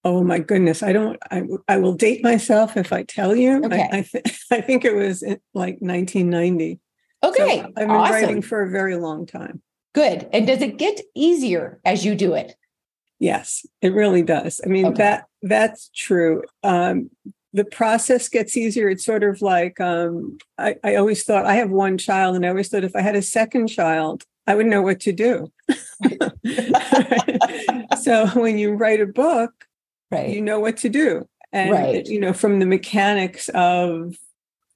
Oh 0.03 0.23
my 0.23 0.39
goodness. 0.39 0.81
I 0.81 0.93
don't, 0.93 1.17
I, 1.29 1.43
I 1.67 1.77
will 1.77 1.93
date 1.93 2.23
myself 2.23 2.77
if 2.77 2.93
I 2.93 3.03
tell 3.03 3.35
you. 3.35 3.63
Okay. 3.65 3.89
I, 3.91 3.97
I, 3.97 4.01
th- 4.01 4.45
I 4.51 4.61
think 4.61 4.85
it 4.85 4.95
was 4.95 5.21
like 5.53 5.77
1990. 5.79 6.79
Okay. 7.23 7.59
So 7.59 7.65
I've 7.65 7.75
been 7.75 7.91
awesome. 7.91 8.13
writing 8.13 8.41
for 8.41 8.61
a 8.61 8.69
very 8.69 8.95
long 8.95 9.25
time. 9.25 9.61
Good. 9.93 10.29
And 10.31 10.47
does 10.47 10.61
it 10.61 10.77
get 10.77 11.01
easier 11.15 11.79
as 11.83 12.05
you 12.05 12.15
do 12.15 12.33
it? 12.33 12.55
Yes, 13.19 13.65
it 13.81 13.93
really 13.93 14.21
does. 14.21 14.61
I 14.65 14.69
mean, 14.69 14.85
okay. 14.87 14.97
that 14.97 15.25
that's 15.41 15.89
true. 15.93 16.43
Um, 16.63 17.09
the 17.51 17.65
process 17.65 18.29
gets 18.29 18.55
easier. 18.55 18.89
It's 18.89 19.03
sort 19.03 19.23
of 19.23 19.41
like 19.41 19.81
um, 19.81 20.37
I, 20.57 20.75
I 20.83 20.95
always 20.95 21.23
thought 21.23 21.45
I 21.45 21.55
have 21.55 21.69
one 21.69 21.97
child, 21.97 22.37
and 22.37 22.45
I 22.45 22.49
always 22.49 22.69
thought 22.69 22.85
if 22.85 22.95
I 22.95 23.01
had 23.01 23.17
a 23.17 23.21
second 23.21 23.67
child, 23.67 24.23
I 24.47 24.55
would 24.55 24.67
know 24.67 24.81
what 24.81 25.01
to 25.01 25.11
do. 25.11 25.51
so 28.01 28.27
when 28.39 28.57
you 28.57 28.73
write 28.73 29.01
a 29.01 29.05
book, 29.05 29.65
right. 30.11 30.29
you 30.29 30.41
know 30.41 30.59
what 30.59 30.77
to 30.77 30.89
do. 30.89 31.27
And 31.51 31.71
right. 31.71 32.05
you 32.05 32.19
know, 32.19 32.33
from 32.33 32.59
the 32.59 32.65
mechanics 32.65 33.49
of 33.49 34.15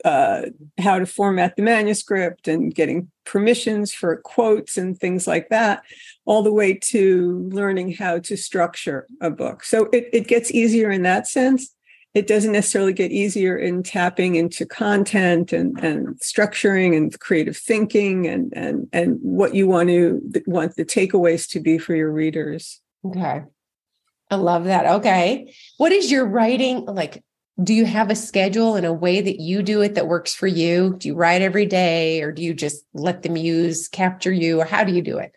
uh, 0.03 0.43
how 0.79 0.99
to 0.99 1.05
format 1.05 1.55
the 1.55 1.61
manuscript 1.61 2.47
and 2.47 2.73
getting 2.73 3.09
permissions 3.25 3.93
for 3.93 4.17
quotes 4.17 4.75
and 4.75 4.97
things 4.97 5.27
like 5.27 5.49
that, 5.49 5.83
all 6.25 6.43
the 6.43 6.51
way 6.51 6.73
to 6.73 7.47
learning 7.51 7.93
how 7.93 8.19
to 8.19 8.35
structure 8.35 9.07
a 9.21 9.29
book. 9.29 9.63
So 9.63 9.85
it, 9.93 10.09
it 10.11 10.27
gets 10.27 10.51
easier 10.51 10.91
in 10.91 11.03
that 11.03 11.27
sense 11.27 11.73
it 12.13 12.27
doesn't 12.27 12.51
necessarily 12.51 12.93
get 12.93 13.11
easier 13.11 13.57
in 13.57 13.81
tapping 13.81 14.35
into 14.35 14.65
content 14.65 15.51
and, 15.51 15.79
and 15.79 16.07
structuring 16.19 16.95
and 16.95 17.19
creative 17.19 17.57
thinking 17.57 18.27
and, 18.27 18.53
and, 18.55 18.87
and 18.93 19.17
what 19.21 19.55
you 19.55 19.67
want 19.67 19.89
to 19.89 20.21
want 20.45 20.75
the 20.75 20.85
takeaways 20.85 21.49
to 21.49 21.59
be 21.59 21.79
for 21.79 21.95
your 21.95 22.11
readers. 22.11 22.81
Okay. 23.03 23.43
I 24.33 24.35
love 24.35 24.65
that. 24.65 24.85
Okay. 24.97 25.53
What 25.77 25.91
is 25.91 26.11
your 26.11 26.25
writing 26.25 26.85
like? 26.85 27.23
Do 27.63 27.73
you 27.73 27.85
have 27.85 28.09
a 28.09 28.15
schedule 28.15 28.75
and 28.75 28.85
a 28.85 28.91
way 28.91 29.21
that 29.21 29.39
you 29.39 29.61
do 29.61 29.81
it 29.81 29.93
that 29.93 30.07
works 30.07 30.33
for 30.33 30.47
you? 30.47 30.95
Do 30.97 31.07
you 31.07 31.15
write 31.15 31.43
every 31.43 31.67
day 31.67 32.21
or 32.21 32.31
do 32.31 32.41
you 32.41 32.53
just 32.53 32.83
let 32.93 33.21
the 33.21 33.29
muse 33.29 33.87
capture 33.87 34.33
you 34.33 34.59
or 34.59 34.65
how 34.65 34.83
do 34.83 34.91
you 34.91 35.03
do 35.03 35.19
it? 35.19 35.35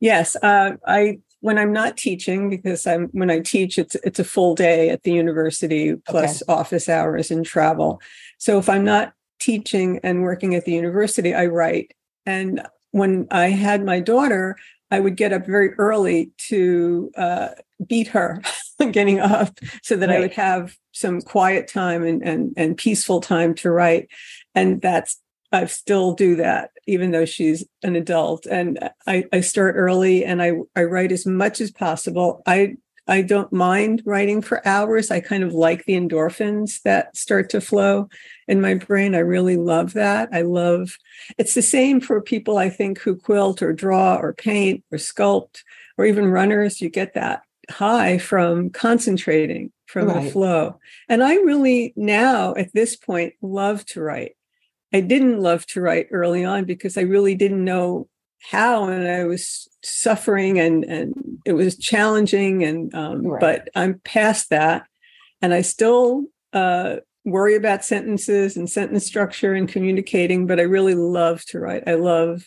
Yes, 0.00 0.34
uh, 0.42 0.72
I 0.84 1.20
when 1.42 1.58
I'm 1.58 1.72
not 1.72 1.96
teaching, 1.96 2.48
because 2.48 2.86
I'm 2.86 3.08
when 3.08 3.30
I 3.30 3.40
teach, 3.40 3.76
it's 3.76 3.96
it's 3.96 4.18
a 4.18 4.24
full 4.24 4.54
day 4.54 4.90
at 4.90 5.02
the 5.02 5.12
university 5.12 5.94
plus 5.94 6.42
okay. 6.42 6.52
office 6.52 6.88
hours 6.88 7.30
and 7.30 7.44
travel. 7.44 8.00
So 8.38 8.58
if 8.58 8.68
I'm 8.68 8.84
not 8.84 9.12
teaching 9.40 10.00
and 10.02 10.22
working 10.22 10.54
at 10.54 10.64
the 10.64 10.72
university, 10.72 11.34
I 11.34 11.46
write. 11.46 11.94
And 12.24 12.62
when 12.92 13.26
I 13.30 13.48
had 13.48 13.84
my 13.84 14.00
daughter, 14.00 14.56
I 14.90 15.00
would 15.00 15.16
get 15.16 15.32
up 15.32 15.46
very 15.46 15.72
early 15.74 16.30
to 16.48 17.10
uh, 17.16 17.48
beat 17.86 18.08
her 18.08 18.40
getting 18.92 19.20
up 19.20 19.58
so 19.82 19.96
that 19.96 20.08
right. 20.08 20.18
I 20.18 20.20
would 20.20 20.34
have 20.34 20.76
some 20.92 21.20
quiet 21.20 21.66
time 21.66 22.04
and, 22.04 22.22
and 22.22 22.52
and 22.56 22.76
peaceful 22.76 23.20
time 23.20 23.54
to 23.56 23.70
write. 23.70 24.08
And 24.54 24.80
that's 24.80 25.18
I 25.52 25.66
still 25.66 26.14
do 26.14 26.36
that, 26.36 26.70
even 26.86 27.10
though 27.10 27.26
she's 27.26 27.64
an 27.82 27.94
adult. 27.94 28.46
And 28.46 28.78
I, 29.06 29.24
I 29.32 29.42
start 29.42 29.74
early 29.76 30.24
and 30.24 30.42
I, 30.42 30.52
I 30.74 30.84
write 30.84 31.12
as 31.12 31.26
much 31.26 31.60
as 31.60 31.70
possible. 31.70 32.42
I 32.46 32.76
I 33.08 33.22
don't 33.22 33.52
mind 33.52 34.02
writing 34.06 34.42
for 34.42 34.66
hours. 34.66 35.10
I 35.10 35.20
kind 35.20 35.42
of 35.42 35.52
like 35.52 35.84
the 35.84 35.94
endorphins 35.94 36.82
that 36.82 37.16
start 37.16 37.50
to 37.50 37.60
flow 37.60 38.08
in 38.46 38.60
my 38.60 38.74
brain. 38.74 39.14
I 39.14 39.18
really 39.18 39.56
love 39.56 39.94
that. 39.94 40.28
I 40.32 40.42
love 40.42 40.96
it's 41.36 41.54
the 41.54 41.62
same 41.62 42.00
for 42.00 42.20
people 42.20 42.58
I 42.58 42.70
think 42.70 42.98
who 42.98 43.16
quilt 43.16 43.60
or 43.60 43.72
draw 43.72 44.16
or 44.16 44.32
paint 44.32 44.84
or 44.92 44.98
sculpt 44.98 45.62
or 45.98 46.06
even 46.06 46.26
runners. 46.26 46.80
You 46.80 46.90
get 46.90 47.14
that 47.14 47.42
high 47.70 48.18
from 48.18 48.70
concentrating 48.70 49.72
from 49.86 50.06
right. 50.06 50.24
the 50.24 50.30
flow. 50.30 50.78
And 51.08 51.24
I 51.24 51.34
really 51.34 51.92
now 51.96 52.54
at 52.54 52.72
this 52.72 52.96
point 52.96 53.34
love 53.42 53.84
to 53.86 54.00
write. 54.00 54.36
I 54.92 55.00
didn't 55.00 55.40
love 55.40 55.66
to 55.68 55.80
write 55.80 56.08
early 56.10 56.44
on 56.44 56.64
because 56.64 56.96
I 56.96 57.02
really 57.02 57.34
didn't 57.34 57.64
know 57.64 58.08
how 58.50 58.88
and 58.88 59.06
I 59.08 59.24
was 59.24 59.68
suffering 59.82 60.58
and 60.58 60.84
and 60.84 61.38
it 61.44 61.52
was 61.52 61.76
challenging 61.76 62.64
and 62.64 62.94
um, 62.94 63.26
right. 63.26 63.40
but 63.40 63.68
I'm 63.74 64.00
past 64.00 64.50
that 64.50 64.86
and 65.40 65.54
I 65.54 65.62
still 65.62 66.24
uh, 66.52 66.96
worry 67.24 67.54
about 67.54 67.84
sentences 67.84 68.56
and 68.56 68.68
sentence 68.68 69.06
structure 69.06 69.54
and 69.54 69.68
communicating 69.68 70.46
but 70.46 70.58
I 70.58 70.64
really 70.64 70.94
love 70.94 71.44
to 71.46 71.60
write 71.60 71.84
I 71.86 71.94
love 71.94 72.44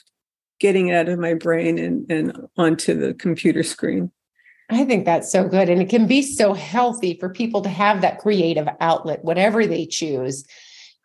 getting 0.60 0.90
it 0.90 0.96
out 0.96 1.10
of 1.10 1.20
my 1.20 1.34
brain 1.34 1.78
and 1.80 2.10
and 2.12 2.48
onto 2.58 2.94
the 2.94 3.14
computer 3.14 3.64
screen 3.64 4.12
I 4.70 4.84
think 4.84 5.06
that's 5.06 5.32
so 5.32 5.48
good 5.48 5.70
and 5.70 5.82
it 5.82 5.90
can 5.90 6.08
be 6.08 6.22
so 6.22 6.54
healthy 6.54 7.18
for 7.20 7.30
people 7.30 7.62
to 7.62 7.70
have 7.70 8.02
that 8.02 8.20
creative 8.20 8.68
outlet 8.82 9.24
whatever 9.24 9.66
they 9.66 9.86
choose 9.86 10.46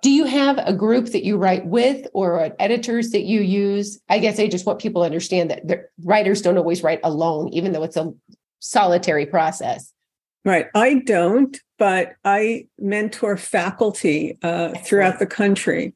do 0.02 0.10
you 0.10 0.24
have 0.24 0.58
a 0.58 0.72
group 0.72 1.06
that 1.06 1.24
you 1.24 1.36
write 1.36 1.66
with 1.66 2.06
or 2.14 2.54
editors 2.58 3.10
that 3.10 3.22
you 3.22 3.40
use? 3.40 4.00
I 4.08 4.18
guess 4.18 4.38
I 4.38 4.48
just 4.48 4.66
want 4.66 4.78
people 4.78 5.02
to 5.02 5.06
understand 5.06 5.50
that 5.50 5.90
writers 6.04 6.42
don't 6.42 6.58
always 6.58 6.82
write 6.82 7.00
alone, 7.04 7.48
even 7.50 7.72
though 7.72 7.82
it's 7.82 7.96
a 7.96 8.12
solitary 8.60 9.26
process. 9.26 9.92
Right. 10.44 10.66
I 10.74 11.00
don't, 11.00 11.58
but 11.78 12.14
I 12.24 12.66
mentor 12.78 13.36
faculty 13.36 14.38
uh, 14.42 14.72
throughout 14.84 15.18
the 15.18 15.26
country. 15.26 15.94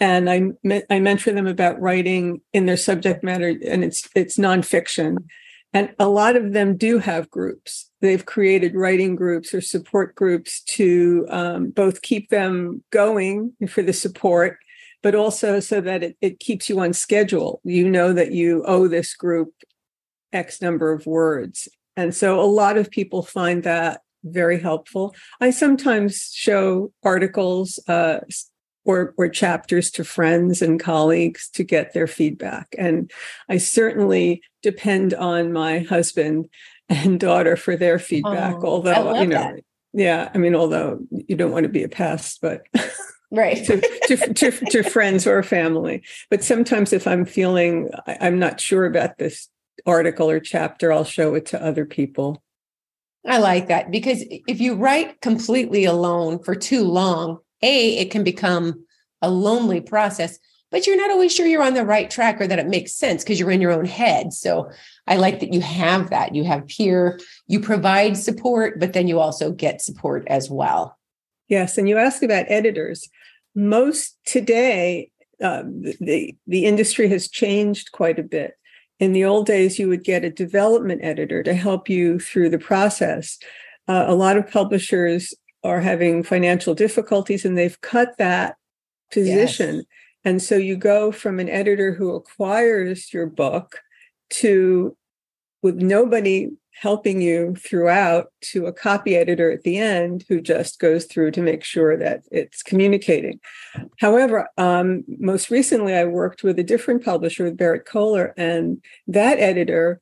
And 0.00 0.28
I, 0.28 0.50
I 0.90 0.98
mentor 0.98 1.32
them 1.32 1.46
about 1.46 1.80
writing 1.80 2.40
in 2.52 2.66
their 2.66 2.76
subject 2.76 3.22
matter, 3.22 3.54
and 3.64 3.84
it's 3.84 4.08
it's 4.16 4.36
nonfiction. 4.36 5.18
And 5.74 5.92
a 5.98 6.08
lot 6.08 6.36
of 6.36 6.52
them 6.52 6.76
do 6.76 6.98
have 6.98 7.28
groups. 7.30 7.90
They've 8.00 8.24
created 8.24 8.76
writing 8.76 9.16
groups 9.16 9.52
or 9.52 9.60
support 9.60 10.14
groups 10.14 10.62
to 10.62 11.26
um, 11.28 11.70
both 11.70 12.00
keep 12.00 12.30
them 12.30 12.84
going 12.90 13.52
for 13.68 13.82
the 13.82 13.92
support, 13.92 14.58
but 15.02 15.16
also 15.16 15.58
so 15.58 15.80
that 15.80 16.04
it, 16.04 16.16
it 16.20 16.38
keeps 16.38 16.68
you 16.68 16.78
on 16.78 16.92
schedule. 16.92 17.60
You 17.64 17.90
know 17.90 18.12
that 18.12 18.30
you 18.30 18.62
owe 18.66 18.86
this 18.86 19.14
group 19.14 19.52
X 20.32 20.62
number 20.62 20.92
of 20.92 21.06
words. 21.06 21.68
And 21.96 22.14
so 22.14 22.40
a 22.40 22.46
lot 22.46 22.76
of 22.76 22.90
people 22.90 23.22
find 23.22 23.64
that 23.64 24.00
very 24.22 24.60
helpful. 24.60 25.14
I 25.40 25.50
sometimes 25.50 26.30
show 26.32 26.92
articles, 27.02 27.80
uh, 27.88 28.20
or, 28.84 29.14
or 29.16 29.28
chapters 29.28 29.90
to 29.92 30.04
friends 30.04 30.62
and 30.62 30.78
colleagues 30.80 31.48
to 31.50 31.64
get 31.64 31.92
their 31.94 32.06
feedback. 32.06 32.74
And 32.78 33.10
I 33.48 33.58
certainly 33.58 34.42
depend 34.62 35.14
on 35.14 35.52
my 35.52 35.80
husband 35.80 36.48
and 36.88 37.18
daughter 37.18 37.56
for 37.56 37.76
their 37.76 37.98
feedback. 37.98 38.56
Oh, 38.56 38.66
although, 38.66 39.20
you 39.20 39.26
know, 39.26 39.54
that. 39.54 39.60
yeah, 39.92 40.30
I 40.34 40.38
mean, 40.38 40.54
although 40.54 41.00
you 41.10 41.36
don't 41.36 41.52
want 41.52 41.64
to 41.64 41.70
be 41.70 41.82
a 41.82 41.88
pest, 41.88 42.40
but 42.42 42.62
right 43.30 43.56
to, 43.66 43.80
to, 44.06 44.34
to, 44.34 44.50
to, 44.50 44.82
friends 44.82 45.26
or 45.26 45.42
family. 45.42 46.02
But 46.30 46.44
sometimes 46.44 46.92
if 46.92 47.06
I'm 47.06 47.24
feeling 47.24 47.90
I'm 48.06 48.38
not 48.38 48.60
sure 48.60 48.84
about 48.84 49.18
this 49.18 49.48
article 49.86 50.30
or 50.30 50.40
chapter, 50.40 50.92
I'll 50.92 51.04
show 51.04 51.34
it 51.34 51.46
to 51.46 51.62
other 51.62 51.84
people. 51.84 52.42
I 53.26 53.38
like 53.38 53.68
that 53.68 53.90
because 53.90 54.22
if 54.28 54.60
you 54.60 54.74
write 54.74 55.22
completely 55.22 55.86
alone 55.86 56.42
for 56.42 56.54
too 56.54 56.84
long, 56.84 57.38
a, 57.64 57.96
it 57.98 58.10
can 58.10 58.22
become 58.22 58.84
a 59.22 59.30
lonely 59.30 59.80
process, 59.80 60.38
but 60.70 60.86
you're 60.86 60.96
not 60.96 61.10
always 61.10 61.34
sure 61.34 61.46
you're 61.46 61.62
on 61.62 61.74
the 61.74 61.84
right 61.84 62.10
track 62.10 62.40
or 62.40 62.46
that 62.46 62.58
it 62.58 62.68
makes 62.68 62.94
sense 62.94 63.22
because 63.22 63.40
you're 63.40 63.50
in 63.50 63.60
your 63.60 63.72
own 63.72 63.86
head. 63.86 64.32
So 64.32 64.70
I 65.06 65.16
like 65.16 65.40
that 65.40 65.52
you 65.52 65.60
have 65.60 66.10
that. 66.10 66.34
You 66.34 66.44
have 66.44 66.66
peer, 66.66 67.18
you 67.46 67.60
provide 67.60 68.16
support, 68.16 68.80
but 68.80 68.92
then 68.92 69.08
you 69.08 69.18
also 69.18 69.50
get 69.52 69.80
support 69.80 70.24
as 70.26 70.50
well. 70.50 70.98
Yes. 71.48 71.78
And 71.78 71.88
you 71.88 71.96
ask 71.96 72.22
about 72.22 72.46
editors. 72.48 73.08
Most 73.54 74.18
today, 74.26 75.10
uh, 75.42 75.62
the, 76.00 76.34
the 76.46 76.64
industry 76.64 77.08
has 77.08 77.28
changed 77.28 77.92
quite 77.92 78.18
a 78.18 78.24
bit. 78.24 78.54
In 79.00 79.12
the 79.12 79.24
old 79.24 79.46
days, 79.46 79.78
you 79.78 79.88
would 79.88 80.04
get 80.04 80.24
a 80.24 80.30
development 80.30 81.00
editor 81.04 81.42
to 81.42 81.54
help 81.54 81.88
you 81.88 82.18
through 82.18 82.50
the 82.50 82.58
process. 82.58 83.38
Uh, 83.86 84.04
a 84.06 84.14
lot 84.14 84.36
of 84.36 84.50
publishers 84.50 85.34
are 85.64 85.80
having 85.80 86.22
financial 86.22 86.74
difficulties 86.74 87.44
and 87.44 87.56
they've 87.56 87.80
cut 87.80 88.16
that 88.18 88.56
position. 89.10 89.76
Yes. 89.76 89.84
And 90.24 90.42
so 90.42 90.56
you 90.56 90.76
go 90.76 91.10
from 91.10 91.40
an 91.40 91.48
editor 91.48 91.94
who 91.94 92.14
acquires 92.14 93.12
your 93.12 93.26
book 93.26 93.80
to 94.30 94.96
with 95.62 95.76
nobody 95.76 96.50
helping 96.74 97.22
you 97.22 97.54
throughout 97.54 98.26
to 98.40 98.66
a 98.66 98.72
copy 98.72 99.16
editor 99.16 99.50
at 99.50 99.62
the 99.62 99.78
end 99.78 100.24
who 100.28 100.40
just 100.40 100.78
goes 100.80 101.04
through 101.04 101.30
to 101.30 101.40
make 101.40 101.62
sure 101.62 101.96
that 101.96 102.22
it's 102.30 102.62
communicating. 102.62 103.38
However, 103.98 104.48
um, 104.58 105.04
most 105.06 105.50
recently 105.50 105.94
I 105.94 106.04
worked 106.04 106.42
with 106.42 106.58
a 106.58 106.64
different 106.64 107.04
publisher, 107.04 107.44
with 107.44 107.56
Berrett 107.56 107.86
Koehler, 107.86 108.32
and 108.36 108.82
that 109.06 109.38
editor 109.38 110.00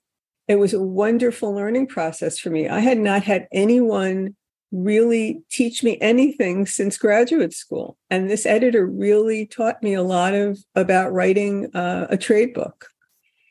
it 0.48 0.56
was 0.56 0.74
a 0.74 0.82
wonderful 0.82 1.54
learning 1.54 1.86
process 1.86 2.38
for 2.38 2.50
me. 2.50 2.68
I 2.68 2.80
had 2.80 2.98
not 2.98 3.22
had 3.22 3.46
anyone 3.52 4.34
really 4.72 5.42
teach 5.50 5.82
me 5.82 5.98
anything 6.00 6.66
since 6.66 6.96
graduate 6.96 7.52
school. 7.52 7.96
And 8.10 8.28
this 8.28 8.46
editor 8.46 8.86
really 8.86 9.46
taught 9.46 9.82
me 9.82 9.94
a 9.94 10.02
lot 10.02 10.34
of 10.34 10.58
about 10.74 11.12
writing 11.12 11.74
uh, 11.74 12.06
a 12.10 12.16
trade 12.16 12.54
book. 12.54 12.88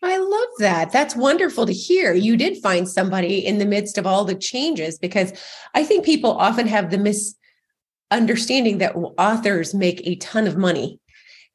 I 0.04 0.18
love 0.18 0.50
that. 0.60 0.92
That's 0.92 1.16
wonderful 1.16 1.68
to 1.68 1.74
hear. 1.74 2.14
You 2.14 2.36
did 2.36 2.58
find 2.58 2.90
somebody 2.90 3.46
in 3.46 3.60
the 3.60 3.66
midst 3.66 4.00
of 4.00 4.08
all 4.08 4.26
the 4.26 4.34
changes 4.34 4.98
because 4.98 5.32
I 5.76 5.84
think 5.84 6.04
people 6.06 6.32
often 6.32 6.66
have 6.68 6.90
the 6.90 7.36
misunderstanding 8.12 8.80
that 8.80 8.96
authors 8.96 9.76
make 9.76 10.02
a 10.06 10.16
ton 10.16 10.48
of 10.48 10.58
money. 10.58 11.00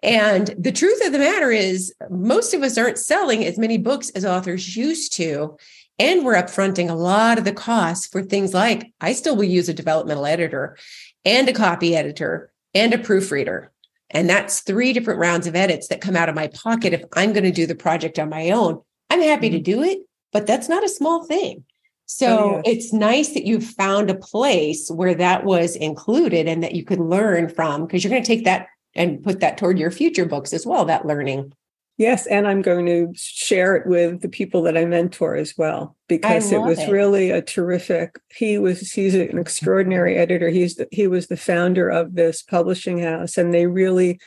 And 0.02 0.54
the 0.58 0.70
truth 0.70 1.04
of 1.04 1.12
the 1.12 1.18
matter 1.18 1.50
is, 1.50 1.92
most 2.10 2.54
of 2.54 2.62
us 2.62 2.78
aren't 2.78 2.98
selling 2.98 3.44
as 3.44 3.58
many 3.58 3.78
books 3.78 4.10
as 4.10 4.24
authors 4.24 4.76
used 4.76 5.12
to. 5.14 5.56
And 5.98 6.24
we're 6.24 6.34
upfronting 6.34 6.90
a 6.90 6.94
lot 6.94 7.38
of 7.38 7.44
the 7.44 7.52
costs 7.52 8.06
for 8.06 8.22
things 8.22 8.52
like 8.52 8.92
I 9.00 9.12
still 9.12 9.36
will 9.36 9.44
use 9.44 9.68
a 9.68 9.74
developmental 9.74 10.26
editor 10.26 10.76
and 11.24 11.48
a 11.48 11.52
copy 11.52 11.96
editor 11.96 12.52
and 12.74 12.92
a 12.92 12.98
proofreader. 12.98 13.72
And 14.10 14.28
that's 14.28 14.60
three 14.60 14.92
different 14.92 15.20
rounds 15.20 15.46
of 15.46 15.56
edits 15.56 15.88
that 15.88 16.00
come 16.00 16.16
out 16.16 16.28
of 16.28 16.34
my 16.34 16.48
pocket 16.48 16.92
if 16.92 17.04
I'm 17.14 17.32
going 17.32 17.44
to 17.44 17.50
do 17.50 17.66
the 17.66 17.74
project 17.74 18.18
on 18.18 18.28
my 18.28 18.50
own. 18.50 18.80
I'm 19.10 19.22
happy 19.22 19.50
to 19.50 19.56
mm-hmm. 19.56 19.62
do 19.62 19.82
it, 19.82 19.98
but 20.32 20.46
that's 20.46 20.68
not 20.68 20.84
a 20.84 20.88
small 20.88 21.24
thing. 21.24 21.64
So 22.06 22.56
oh, 22.56 22.62
it's 22.64 22.92
nice 22.92 23.34
that 23.34 23.46
you've 23.46 23.64
found 23.64 24.10
a 24.10 24.14
place 24.14 24.88
where 24.90 25.14
that 25.16 25.44
was 25.44 25.74
included 25.74 26.46
and 26.46 26.62
that 26.62 26.74
you 26.74 26.84
could 26.84 27.00
learn 27.00 27.48
from 27.48 27.84
because 27.84 28.04
you're 28.04 28.12
going 28.12 28.22
to 28.22 28.26
take 28.26 28.44
that 28.44 28.68
and 28.94 29.22
put 29.22 29.40
that 29.40 29.58
toward 29.58 29.78
your 29.78 29.90
future 29.90 30.24
books 30.24 30.52
as 30.52 30.64
well, 30.64 30.84
that 30.84 31.04
learning. 31.04 31.52
Yes, 31.98 32.26
and 32.26 32.46
I'm 32.46 32.60
going 32.60 32.84
to 32.86 33.10
share 33.14 33.74
it 33.74 33.86
with 33.86 34.20
the 34.20 34.28
people 34.28 34.62
that 34.62 34.76
I 34.76 34.84
mentor 34.84 35.34
as 35.34 35.54
well 35.56 35.96
because 36.08 36.52
it 36.52 36.60
was 36.60 36.78
it. 36.78 36.90
really 36.90 37.30
a 37.30 37.40
terrific. 37.40 38.20
He 38.34 38.58
was 38.58 38.92
he's 38.92 39.14
an 39.14 39.38
extraordinary 39.38 40.16
editor. 40.16 40.50
He's 40.50 40.74
the, 40.74 40.88
he 40.90 41.06
was 41.06 41.28
the 41.28 41.38
founder 41.38 41.88
of 41.88 42.14
this 42.14 42.42
publishing 42.42 42.98
house, 42.98 43.38
and 43.38 43.54
they 43.54 43.66
really 43.66 44.20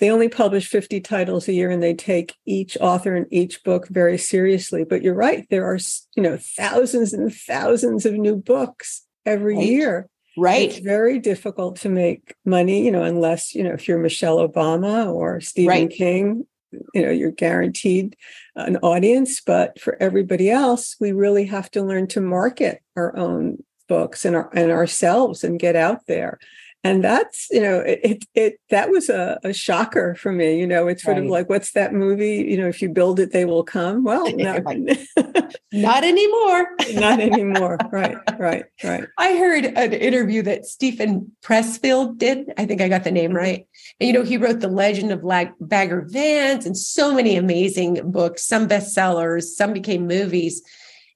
they 0.00 0.10
only 0.10 0.28
publish 0.28 0.68
50 0.68 1.00
titles 1.00 1.48
a 1.48 1.54
year, 1.54 1.70
and 1.70 1.82
they 1.82 1.94
take 1.94 2.34
each 2.44 2.76
author 2.78 3.16
and 3.16 3.26
each 3.30 3.64
book 3.64 3.88
very 3.88 4.18
seriously. 4.18 4.84
But 4.84 5.02
you're 5.02 5.14
right, 5.14 5.46
there 5.48 5.64
are 5.64 5.78
you 6.14 6.22
know 6.22 6.36
thousands 6.36 7.14
and 7.14 7.34
thousands 7.34 8.04
of 8.04 8.12
new 8.14 8.36
books 8.36 9.06
every 9.24 9.56
right. 9.56 9.66
year. 9.66 10.08
Right. 10.36 10.70
It's 10.70 10.78
very 10.78 11.18
difficult 11.18 11.76
to 11.80 11.88
make 11.88 12.34
money, 12.44 12.84
you 12.84 12.92
know, 12.92 13.02
unless, 13.02 13.56
you 13.56 13.64
know, 13.64 13.72
if 13.72 13.88
you're 13.88 13.98
Michelle 13.98 14.48
Obama 14.48 15.12
or 15.12 15.40
Stephen 15.40 15.68
right. 15.68 15.90
King 15.90 16.46
you 16.94 17.02
know 17.02 17.10
you're 17.10 17.30
guaranteed 17.30 18.16
an 18.56 18.76
audience 18.78 19.40
but 19.40 19.80
for 19.80 20.00
everybody 20.00 20.50
else 20.50 20.96
we 21.00 21.12
really 21.12 21.46
have 21.46 21.70
to 21.70 21.82
learn 21.82 22.06
to 22.06 22.20
market 22.20 22.82
our 22.96 23.16
own 23.16 23.62
books 23.88 24.24
and 24.24 24.36
our 24.36 24.50
and 24.54 24.70
ourselves 24.70 25.42
and 25.42 25.60
get 25.60 25.76
out 25.76 26.06
there 26.06 26.38
and 26.84 27.02
that's 27.02 27.48
you 27.50 27.60
know 27.60 27.80
it 27.80 28.00
it, 28.02 28.24
it 28.34 28.60
that 28.70 28.90
was 28.90 29.08
a, 29.08 29.38
a, 29.42 29.52
shocker 29.52 30.14
for 30.14 30.30
me 30.30 30.58
you 30.58 30.66
know 30.66 30.86
it's 30.86 31.02
sort 31.02 31.16
right. 31.16 31.24
of 31.24 31.30
like 31.30 31.48
what's 31.48 31.72
that 31.72 31.92
movie? 31.92 32.46
You 32.48 32.56
know 32.56 32.68
if 32.68 32.80
you 32.80 32.88
build 32.88 33.18
it 33.18 33.32
they 33.32 33.44
will 33.44 33.64
come. 33.64 34.04
Well 34.04 34.30
not, 34.36 34.62
not 35.72 36.04
anymore. 36.04 36.68
Not 36.94 37.20
anymore. 37.20 37.78
Right 37.90 38.16
right 38.38 38.64
right. 38.84 39.04
I 39.18 39.36
heard 39.36 39.64
an 39.64 39.92
interview 39.92 40.42
that 40.42 40.66
steven 40.66 41.32
pressfield 41.42 42.18
did. 42.18 42.52
I 42.56 42.66
think 42.66 42.80
i 42.80 42.88
got 42.88 43.04
the 43.04 43.10
name 43.10 43.30
mm-hmm. 43.30 43.38
right. 43.38 43.66
And 44.00 44.06
you 44.06 44.12
know 44.12 44.22
he 44.22 44.36
wrote 44.36 44.60
the 44.60 44.68
legend 44.68 45.10
of 45.12 45.24
Lag- 45.24 45.54
bagger 45.60 46.06
vance 46.08 46.64
and 46.64 46.76
so 46.76 47.12
many 47.14 47.36
amazing 47.36 48.10
books 48.10 48.46
some 48.46 48.68
bestsellers 48.68 49.42
some 49.42 49.72
became 49.72 50.06
movies 50.06 50.62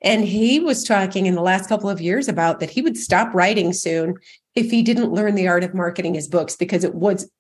and 0.03 0.25
he 0.25 0.59
was 0.59 0.85
talking 0.85 1.27
in 1.27 1.35
the 1.35 1.43
last 1.43 1.69
couple 1.69 1.89
of 1.89 2.01
years 2.01 2.29
about 2.29 2.61
that 2.61 2.71
he 2.71 2.83
would 2.83 2.97
stop 2.97 3.35
writing 3.35 3.73
soon 3.73 4.17
if 4.55 4.71
he 4.71 4.83
didn't 4.83 5.13
learn 5.13 5.35
the 5.35 5.49
art 5.49 5.65
of 5.65 5.75
marketing 5.75 6.15
his 6.15 6.29
books 6.29 6.57
because 6.57 6.85
it 6.85 6.95
was 6.95 7.31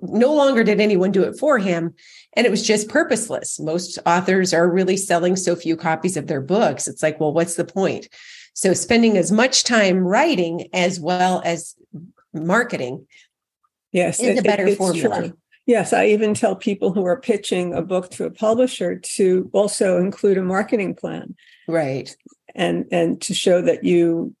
no 0.00 0.32
longer 0.32 0.64
did 0.64 0.80
anyone 0.80 1.12
do 1.12 1.24
it 1.24 1.38
for 1.38 1.58
him. 1.58 1.94
And 2.34 2.46
it 2.46 2.50
was 2.50 2.66
just 2.66 2.88
purposeless. 2.88 3.60
Most 3.60 3.98
authors 4.06 4.54
are 4.54 4.70
really 4.70 4.96
selling 4.96 5.36
so 5.36 5.54
few 5.54 5.76
copies 5.76 6.16
of 6.16 6.26
their 6.26 6.40
books. 6.40 6.88
It's 6.88 7.02
like 7.02 7.20
well 7.20 7.32
what's 7.32 7.56
the 7.56 7.64
point? 7.64 8.08
So 8.54 8.72
spending 8.72 9.18
as 9.18 9.32
much 9.32 9.64
time 9.64 9.98
writing 9.98 10.68
as 10.72 11.00
well 11.00 11.42
as 11.44 11.74
marketing 12.32 13.06
yes 13.92 14.18
is 14.20 14.38
it, 14.38 14.40
a 14.40 14.42
better 14.42 14.74
formula. 14.74 15.28
true. 15.28 15.38
Yes 15.66 15.92
i 15.92 16.06
even 16.06 16.34
tell 16.34 16.56
people 16.56 16.92
who 16.92 17.04
are 17.04 17.20
pitching 17.20 17.74
a 17.74 17.82
book 17.82 18.10
to 18.10 18.24
a 18.24 18.30
publisher 18.30 18.98
to 18.98 19.50
also 19.52 19.98
include 19.98 20.38
a 20.38 20.42
marketing 20.42 20.94
plan 20.94 21.34
right 21.68 22.16
and 22.54 22.86
and 22.92 23.20
to 23.20 23.34
show 23.34 23.60
that 23.62 23.84
you 23.84 24.34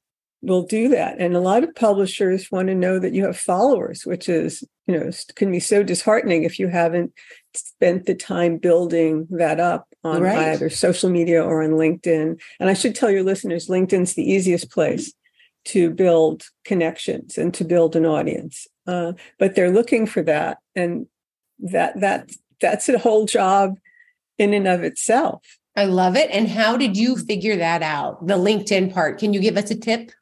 will 0.44 0.62
do 0.62 0.88
that. 0.88 1.16
And 1.18 1.34
a 1.34 1.40
lot 1.40 1.64
of 1.64 1.74
publishers 1.74 2.50
want 2.50 2.68
to 2.68 2.74
know 2.74 2.98
that 2.98 3.14
you 3.14 3.24
have 3.24 3.36
followers, 3.36 4.04
which 4.04 4.28
is, 4.28 4.62
you 4.86 4.98
know, 4.98 5.10
can 5.34 5.50
be 5.50 5.60
so 5.60 5.82
disheartening 5.82 6.44
if 6.44 6.58
you 6.58 6.68
haven't 6.68 7.12
spent 7.54 8.06
the 8.06 8.14
time 8.14 8.58
building 8.58 9.26
that 9.30 9.58
up 9.58 9.88
on 10.02 10.22
right. 10.22 10.52
either 10.52 10.68
social 10.68 11.10
media 11.10 11.42
or 11.42 11.62
on 11.62 11.70
LinkedIn. 11.70 12.40
And 12.60 12.70
I 12.70 12.74
should 12.74 12.94
tell 12.94 13.10
your 13.10 13.22
listeners, 13.22 13.68
LinkedIn's 13.68 14.14
the 14.14 14.30
easiest 14.30 14.70
place 14.70 15.12
to 15.66 15.90
build 15.90 16.44
connections 16.64 17.38
and 17.38 17.54
to 17.54 17.64
build 17.64 17.96
an 17.96 18.04
audience. 18.04 18.66
Uh, 18.86 19.14
but 19.38 19.54
they're 19.54 19.70
looking 19.70 20.04
for 20.04 20.22
that, 20.22 20.58
and 20.76 21.06
that 21.58 22.00
that 22.00 22.30
that's 22.60 22.88
a 22.88 22.98
whole 22.98 23.26
job 23.26 23.78
in 24.38 24.54
and 24.54 24.66
of 24.66 24.82
itself. 24.82 25.58
I 25.76 25.86
love 25.86 26.16
it. 26.16 26.30
And 26.30 26.48
how 26.48 26.76
did 26.76 26.96
you 26.96 27.16
figure 27.16 27.56
that 27.56 27.82
out? 27.82 28.26
The 28.26 28.36
LinkedIn 28.36 28.92
part. 28.92 29.18
Can 29.18 29.32
you 29.32 29.40
give 29.40 29.56
us 29.56 29.70
a 29.70 29.74
tip? 29.74 30.12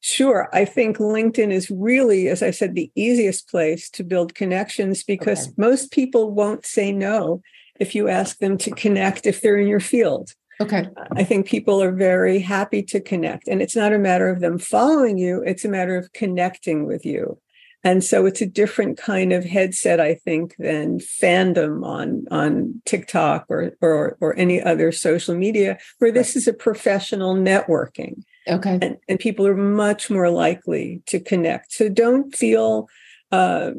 Sure. 0.00 0.48
I 0.52 0.64
think 0.64 0.98
LinkedIn 0.98 1.50
is 1.50 1.70
really, 1.70 2.28
as 2.28 2.42
I 2.42 2.50
said, 2.50 2.74
the 2.74 2.92
easiest 2.94 3.48
place 3.48 3.88
to 3.90 4.04
build 4.04 4.34
connections 4.34 5.02
because 5.02 5.46
okay. 5.46 5.54
most 5.56 5.92
people 5.92 6.30
won't 6.30 6.66
say 6.66 6.92
no 6.92 7.40
if 7.80 7.94
you 7.94 8.08
ask 8.08 8.38
them 8.38 8.56
to 8.58 8.70
connect 8.70 9.26
if 9.26 9.40
they're 9.40 9.56
in 9.56 9.66
your 9.66 9.80
field. 9.80 10.34
Okay. 10.60 10.88
I 11.16 11.24
think 11.24 11.46
people 11.46 11.82
are 11.82 11.90
very 11.90 12.38
happy 12.38 12.82
to 12.84 13.00
connect. 13.00 13.48
And 13.48 13.60
it's 13.60 13.74
not 13.74 13.92
a 13.92 13.98
matter 13.98 14.28
of 14.28 14.40
them 14.40 14.58
following 14.58 15.18
you, 15.18 15.42
it's 15.42 15.64
a 15.64 15.68
matter 15.68 15.96
of 15.96 16.12
connecting 16.12 16.86
with 16.86 17.04
you. 17.04 17.38
And 17.84 18.02
so 18.02 18.24
it's 18.24 18.40
a 18.40 18.46
different 18.46 18.96
kind 18.96 19.32
of 19.32 19.44
headset, 19.44 20.00
I 20.00 20.14
think, 20.14 20.56
than 20.58 20.98
fandom 20.98 21.84
on, 21.84 22.24
on 22.30 22.80
TikTok 22.86 23.44
or, 23.50 23.76
or, 23.82 24.16
or 24.20 24.34
any 24.36 24.62
other 24.62 24.90
social 24.90 25.34
media, 25.34 25.78
where 25.98 26.10
this 26.10 26.34
is 26.34 26.48
a 26.48 26.54
professional 26.54 27.36
networking. 27.36 28.24
Okay. 28.48 28.78
And, 28.80 28.96
and 29.06 29.20
people 29.20 29.46
are 29.46 29.56
much 29.56 30.10
more 30.10 30.30
likely 30.30 31.02
to 31.06 31.20
connect. 31.20 31.72
So 31.72 31.90
don't 31.90 32.34
feel 32.34 32.88
uh, 33.30 33.72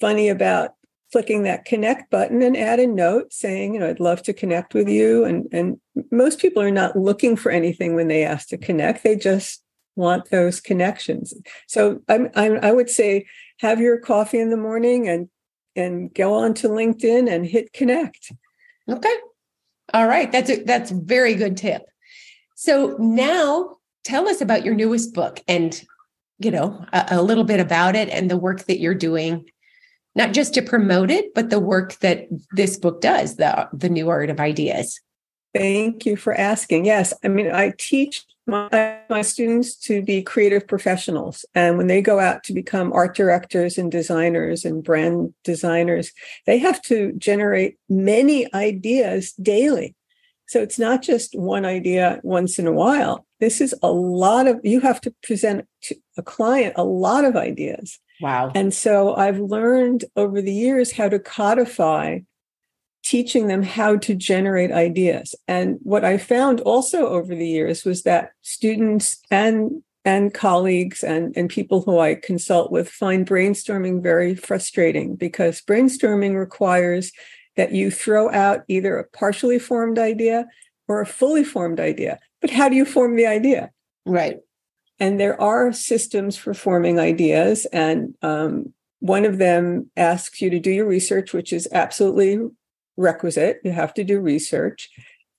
funny 0.00 0.28
about 0.28 0.72
clicking 1.12 1.44
that 1.44 1.64
connect 1.64 2.10
button 2.10 2.42
and 2.42 2.56
add 2.56 2.80
a 2.80 2.86
note 2.86 3.32
saying, 3.32 3.74
you 3.74 3.80
know, 3.80 3.88
I'd 3.88 4.00
love 4.00 4.22
to 4.24 4.32
connect 4.32 4.74
with 4.74 4.88
you. 4.88 5.24
And, 5.24 5.46
and 5.52 5.80
most 6.10 6.38
people 6.38 6.62
are 6.62 6.70
not 6.70 6.96
looking 6.96 7.34
for 7.36 7.50
anything 7.50 7.94
when 7.94 8.08
they 8.08 8.24
ask 8.24 8.48
to 8.48 8.58
connect. 8.58 9.04
They 9.04 9.16
just 9.16 9.62
want 9.98 10.30
those 10.30 10.60
connections. 10.60 11.34
So 11.66 12.00
I'm, 12.08 12.30
I'm, 12.34 12.58
I 12.62 12.72
would 12.72 12.88
say 12.88 13.26
have 13.58 13.80
your 13.80 13.98
coffee 13.98 14.38
in 14.38 14.50
the 14.50 14.56
morning 14.56 15.08
and 15.08 15.28
and 15.76 16.12
go 16.14 16.34
on 16.34 16.54
to 16.54 16.68
LinkedIn 16.68 17.30
and 17.30 17.46
hit 17.46 17.72
connect. 17.72 18.32
Okay. 18.88 19.14
All 19.92 20.06
right. 20.06 20.32
That's 20.32 20.50
a 20.50 20.62
that's 20.64 20.90
a 20.90 20.94
very 20.94 21.34
good 21.34 21.56
tip. 21.56 21.82
So 22.56 22.96
now 22.98 23.76
tell 24.04 24.28
us 24.28 24.40
about 24.40 24.64
your 24.64 24.74
newest 24.74 25.14
book 25.14 25.40
and 25.46 25.84
you 26.38 26.50
know 26.50 26.84
a, 26.92 27.06
a, 27.12 27.22
little 27.22 27.44
bit 27.44 27.60
about 27.60 27.94
it 27.96 28.08
and 28.08 28.30
the 28.30 28.36
work 28.36 28.64
that 28.66 28.78
you're 28.78 28.94
doing 28.94 29.44
not 30.14 30.32
just 30.32 30.54
to 30.54 30.62
promote 30.62 31.10
it 31.10 31.34
but 31.34 31.50
the 31.50 31.60
work 31.60 31.98
that 31.98 32.26
this 32.52 32.76
book 32.76 33.00
does 33.00 33.36
the 33.36 33.68
the 33.72 33.88
new 33.88 34.08
art 34.08 34.30
of 34.30 34.40
ideas 34.40 35.00
thank 35.54 36.06
you 36.06 36.16
for 36.16 36.32
asking 36.34 36.84
yes 36.84 37.12
i 37.24 37.28
mean 37.28 37.50
i 37.50 37.72
teach 37.78 38.24
my, 38.48 38.98
my 39.08 39.22
students 39.22 39.76
to 39.76 40.02
be 40.02 40.22
creative 40.22 40.66
professionals 40.66 41.44
and 41.54 41.76
when 41.76 41.86
they 41.86 42.00
go 42.00 42.18
out 42.18 42.42
to 42.44 42.52
become 42.52 42.92
art 42.92 43.14
directors 43.14 43.78
and 43.78 43.92
designers 43.92 44.64
and 44.64 44.82
brand 44.82 45.34
designers 45.44 46.12
they 46.46 46.58
have 46.58 46.80
to 46.82 47.12
generate 47.18 47.78
many 47.88 48.52
ideas 48.54 49.32
daily 49.34 49.94
so 50.48 50.62
it's 50.62 50.78
not 50.78 51.02
just 51.02 51.38
one 51.38 51.66
idea 51.66 52.20
once 52.22 52.58
in 52.58 52.66
a 52.66 52.72
while. 52.72 53.26
This 53.38 53.60
is 53.60 53.74
a 53.82 53.92
lot 53.92 54.46
of, 54.46 54.60
you 54.64 54.80
have 54.80 55.00
to 55.02 55.14
present 55.22 55.68
to 55.82 55.96
a 56.16 56.22
client 56.22 56.72
a 56.76 56.84
lot 56.84 57.24
of 57.24 57.36
ideas. 57.36 58.00
Wow. 58.20 58.50
And 58.54 58.72
so 58.72 59.14
I've 59.14 59.38
learned 59.38 60.06
over 60.16 60.40
the 60.40 60.52
years 60.52 60.92
how 60.92 61.10
to 61.10 61.18
codify 61.18 62.20
teaching 63.02 63.46
them 63.46 63.62
how 63.62 63.96
to 63.96 64.14
generate 64.14 64.72
ideas. 64.72 65.34
And 65.46 65.78
what 65.82 66.04
I 66.04 66.18
found 66.18 66.60
also 66.60 67.06
over 67.06 67.34
the 67.34 67.46
years 67.46 67.84
was 67.84 68.02
that 68.02 68.32
students 68.42 69.20
and 69.30 69.82
and 70.04 70.32
colleagues 70.32 71.02
and, 71.02 71.36
and 71.36 71.50
people 71.50 71.82
who 71.82 71.98
I 71.98 72.14
consult 72.14 72.72
with 72.72 72.88
find 72.88 73.26
brainstorming 73.26 74.02
very 74.02 74.34
frustrating 74.34 75.16
because 75.16 75.60
brainstorming 75.60 76.38
requires 76.38 77.12
that 77.56 77.72
you 77.72 77.90
throw 77.90 78.30
out 78.30 78.62
either 78.68 78.96
a 78.96 79.04
partially 79.04 79.58
formed 79.58 79.98
idea 79.98 80.46
or 80.86 81.00
a 81.00 81.06
fully 81.06 81.44
formed 81.44 81.78
idea. 81.78 82.18
But 82.40 82.50
how 82.50 82.68
do 82.70 82.76
you 82.76 82.86
form 82.86 83.16
the 83.16 83.26
idea? 83.26 83.70
Right. 84.06 84.38
And 84.98 85.20
there 85.20 85.38
are 85.40 85.72
systems 85.72 86.36
for 86.36 86.54
forming 86.54 86.98
ideas. 86.98 87.66
And 87.66 88.14
um, 88.22 88.72
one 89.00 89.24
of 89.24 89.38
them 89.38 89.90
asks 89.96 90.40
you 90.40 90.50
to 90.50 90.58
do 90.58 90.70
your 90.70 90.86
research, 90.86 91.32
which 91.32 91.52
is 91.52 91.68
absolutely 91.72 92.48
requisite. 92.98 93.60
You 93.64 93.72
have 93.72 93.94
to 93.94 94.04
do 94.04 94.20
research. 94.20 94.90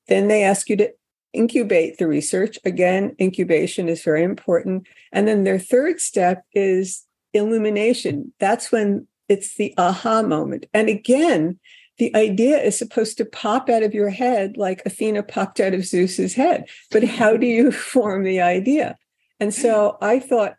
Then 0.08 0.28
they 0.28 0.44
ask 0.44 0.70
you 0.70 0.78
to 0.78 0.92
incubate 1.34 1.98
the 1.98 2.08
research. 2.08 2.58
Again, 2.66 3.16
incubation 3.22 3.88
is 3.88 4.04
very 4.04 4.24
important. 4.24 4.88
And 5.12 5.28
then 5.28 5.44
their 5.44 5.60
third 5.60 6.00
step 6.00 6.44
is 6.54 7.06
illumination. 7.34 8.34
That's 8.40 8.72
when 8.72 9.08
it's 9.28 9.56
the 9.56 9.76
aha 9.78 10.24
moment. 10.24 10.66
And 10.74 10.90
again, 10.90 11.60
the 12.00 12.16
idea 12.16 12.58
is 12.58 12.78
supposed 12.78 13.18
to 13.18 13.26
pop 13.26 13.70
out 13.70 13.84
of 13.84 13.94
your 13.94 14.10
head 14.10 14.58
like 14.58 14.82
Athena 14.86 15.22
popped 15.22 15.60
out 15.60 15.74
of 15.74 15.86
Zeus's 15.86 16.34
head. 16.34 16.68
But 16.90 17.04
how 17.04 17.38
do 17.38 17.46
you 17.46 17.72
form 17.94 18.24
the 18.24 18.42
idea? 18.42 18.98
And 19.40 19.54
so 19.54 19.98
I 20.02 20.20
thought 20.20 20.56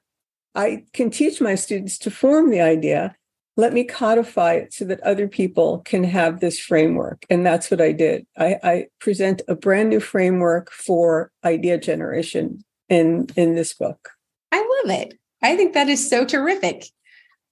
I 0.55 0.85
can 0.93 1.11
teach 1.11 1.41
my 1.41 1.55
students 1.55 1.99
to 1.99 2.11
form 2.11 2.51
the 2.51 2.61
idea. 2.61 3.17
Let 3.57 3.73
me 3.73 3.85
codify 3.85 4.55
it 4.55 4.73
so 4.73 4.85
that 4.87 5.01
other 5.01 5.29
people 5.29 5.81
can 5.81 6.05
have 6.05 6.41
this 6.41 6.59
framework. 6.59 7.25
And 7.29 7.45
that's 7.45 7.71
what 7.71 7.81
I 7.81 7.93
did. 7.93 8.27
I, 8.39 8.57
I 8.63 8.87
present 9.01 9.43
a 9.49 9.55
brand 9.55 9.91
new 9.91 10.01
framework 10.01 10.71
for 10.71 11.31
idea 11.45 11.79
generation 11.79 12.65
in, 12.89 13.27
in 13.37 13.57
this 13.57 13.75
book. 13.75 14.11
I 14.53 14.59
love 14.59 14.99
it. 14.99 15.15
I 15.43 15.57
think 15.57 15.75
that 15.75 15.89
is 15.89 16.09
so 16.09 16.25
terrific. 16.25 16.87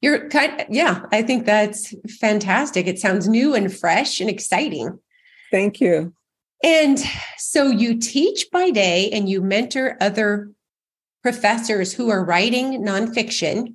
You're 0.01 0.29
kind 0.29 0.65
yeah, 0.69 1.07
I 1.11 1.23
think 1.23 1.45
that's 1.45 1.93
fantastic. 2.21 2.87
It 2.87 3.01
sounds 3.01 3.29
new 3.29 3.55
and 3.55 3.75
fresh 3.75 4.21
and 4.21 4.31
exciting. 4.31 4.99
Thank 5.51 5.81
you. 5.81 6.13
And 6.63 6.99
so 7.37 7.69
you 7.69 7.99
teach 7.99 8.47
by 8.53 8.71
day 8.71 9.11
and 9.11 9.29
you 9.29 9.41
mentor 9.41 9.97
other 10.01 10.51
professors 11.23 11.93
who 11.93 12.11
are 12.11 12.25
writing 12.25 12.83
nonfiction. 12.83 13.75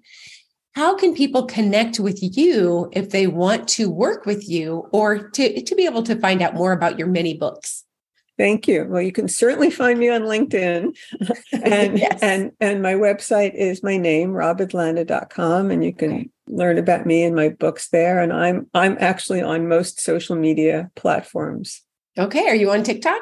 How 0.75 0.95
can 0.95 1.13
people 1.13 1.45
connect 1.45 1.99
with 1.99 2.19
you 2.21 2.89
if 2.93 3.11
they 3.11 3.27
want 3.27 3.67
to 3.69 3.91
work 3.91 4.25
with 4.25 4.49
you 4.49 4.89
or 4.91 5.29
to, 5.29 5.61
to 5.61 5.75
be 5.75 5.85
able 5.85 6.03
to 6.03 6.15
find 6.15 6.41
out 6.41 6.55
more 6.55 6.71
about 6.71 6.97
your 6.97 7.07
many 7.07 7.35
books? 7.35 7.83
Thank 8.39 8.67
you. 8.67 8.85
Well, 8.89 9.01
you 9.01 9.11
can 9.11 9.27
certainly 9.27 9.69
find 9.69 9.99
me 9.99 10.09
on 10.09 10.23
LinkedIn. 10.23 10.97
and 11.63 11.99
yes. 11.99 12.19
and 12.23 12.51
and 12.59 12.81
my 12.81 12.93
website 12.93 13.53
is 13.53 13.83
my 13.83 13.97
name, 13.97 14.31
robinlanda.com, 14.31 15.69
and 15.69 15.85
you 15.85 15.93
can 15.93 16.11
okay. 16.11 16.29
learn 16.47 16.79
about 16.79 17.05
me 17.05 17.23
and 17.23 17.35
my 17.35 17.49
books 17.49 17.89
there. 17.89 18.19
And 18.19 18.33
I'm 18.33 18.67
I'm 18.73 18.97
actually 18.99 19.43
on 19.43 19.67
most 19.67 20.01
social 20.01 20.35
media 20.35 20.89
platforms. 20.95 21.83
Okay. 22.17 22.47
Are 22.47 22.55
you 22.55 22.71
on 22.71 22.81
TikTok? 22.81 23.21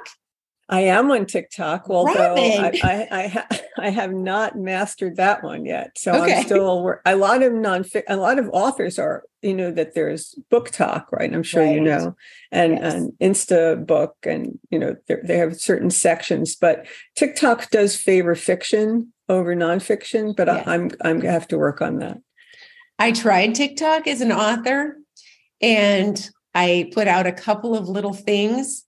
I 0.71 0.81
am 0.83 1.11
on 1.11 1.25
TikTok, 1.25 1.89
although 1.89 2.35
I, 2.37 2.71
I, 2.81 3.07
I, 3.11 3.27
ha- 3.27 3.47
I, 3.77 3.89
have 3.89 4.13
not 4.13 4.57
mastered 4.57 5.17
that 5.17 5.43
one 5.43 5.65
yet. 5.65 5.97
So 5.97 6.13
okay. 6.13 6.37
I'm 6.37 6.45
still 6.45 6.93
a 7.05 7.15
lot 7.17 7.43
of 7.43 7.51
non 7.51 7.83
a 8.07 8.15
lot 8.15 8.39
of 8.39 8.49
authors 8.53 8.97
are 8.97 9.23
you 9.41 9.53
know 9.53 9.69
that 9.71 9.95
there's 9.95 10.33
BookTok, 10.49 11.11
right? 11.11 11.33
I'm 11.33 11.43
sure 11.43 11.63
right. 11.63 11.75
you 11.75 11.81
know, 11.81 12.15
and 12.53 12.73
yes. 12.73 12.93
and 12.93 13.11
Insta 13.19 13.85
Book, 13.85 14.15
and 14.23 14.57
you 14.69 14.79
know 14.79 14.95
they 15.07 15.37
have 15.37 15.59
certain 15.59 15.89
sections. 15.89 16.55
But 16.55 16.85
TikTok 17.17 17.69
does 17.69 17.97
favor 17.97 18.33
fiction 18.33 19.11
over 19.27 19.53
nonfiction, 19.53 20.33
but 20.33 20.47
yes. 20.47 20.65
I, 20.65 20.73
I'm 20.73 20.91
I'm 21.01 21.19
gonna 21.19 21.33
have 21.33 21.49
to 21.49 21.57
work 21.57 21.81
on 21.81 21.99
that. 21.99 22.17
I 22.97 23.11
tried 23.11 23.55
TikTok 23.55 24.07
as 24.07 24.21
an 24.21 24.31
author, 24.31 24.95
and 25.61 26.29
I 26.55 26.89
put 26.93 27.09
out 27.09 27.27
a 27.27 27.33
couple 27.33 27.75
of 27.75 27.89
little 27.89 28.13
things 28.13 28.85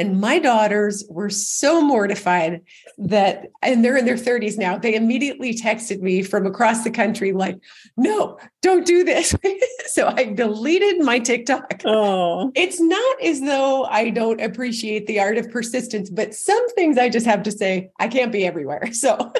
and 0.00 0.18
my 0.18 0.38
daughters 0.38 1.04
were 1.10 1.28
so 1.28 1.82
mortified 1.82 2.62
that, 2.96 3.48
and 3.60 3.84
they're 3.84 3.98
in 3.98 4.06
their 4.06 4.16
30s 4.16 4.56
now, 4.56 4.78
they 4.78 4.94
immediately 4.94 5.54
texted 5.54 6.00
me 6.00 6.22
from 6.22 6.46
across 6.46 6.84
the 6.84 6.90
country, 6.90 7.32
like, 7.32 7.60
no, 7.98 8.38
don't 8.62 8.86
do 8.86 9.04
this. 9.04 9.34
so 9.88 10.08
I 10.08 10.24
deleted 10.24 11.02
my 11.02 11.18
TikTok. 11.18 11.82
Oh. 11.84 12.50
It's 12.54 12.80
not 12.80 13.22
as 13.22 13.42
though 13.42 13.84
I 13.84 14.08
don't 14.08 14.40
appreciate 14.40 15.06
the 15.06 15.20
art 15.20 15.36
of 15.36 15.50
persistence, 15.50 16.08
but 16.08 16.34
some 16.34 16.66
things 16.70 16.96
I 16.96 17.10
just 17.10 17.26
have 17.26 17.42
to 17.42 17.52
say, 17.52 17.90
I 17.98 18.08
can't 18.08 18.32
be 18.32 18.46
everywhere. 18.46 18.88
So. 19.00 19.32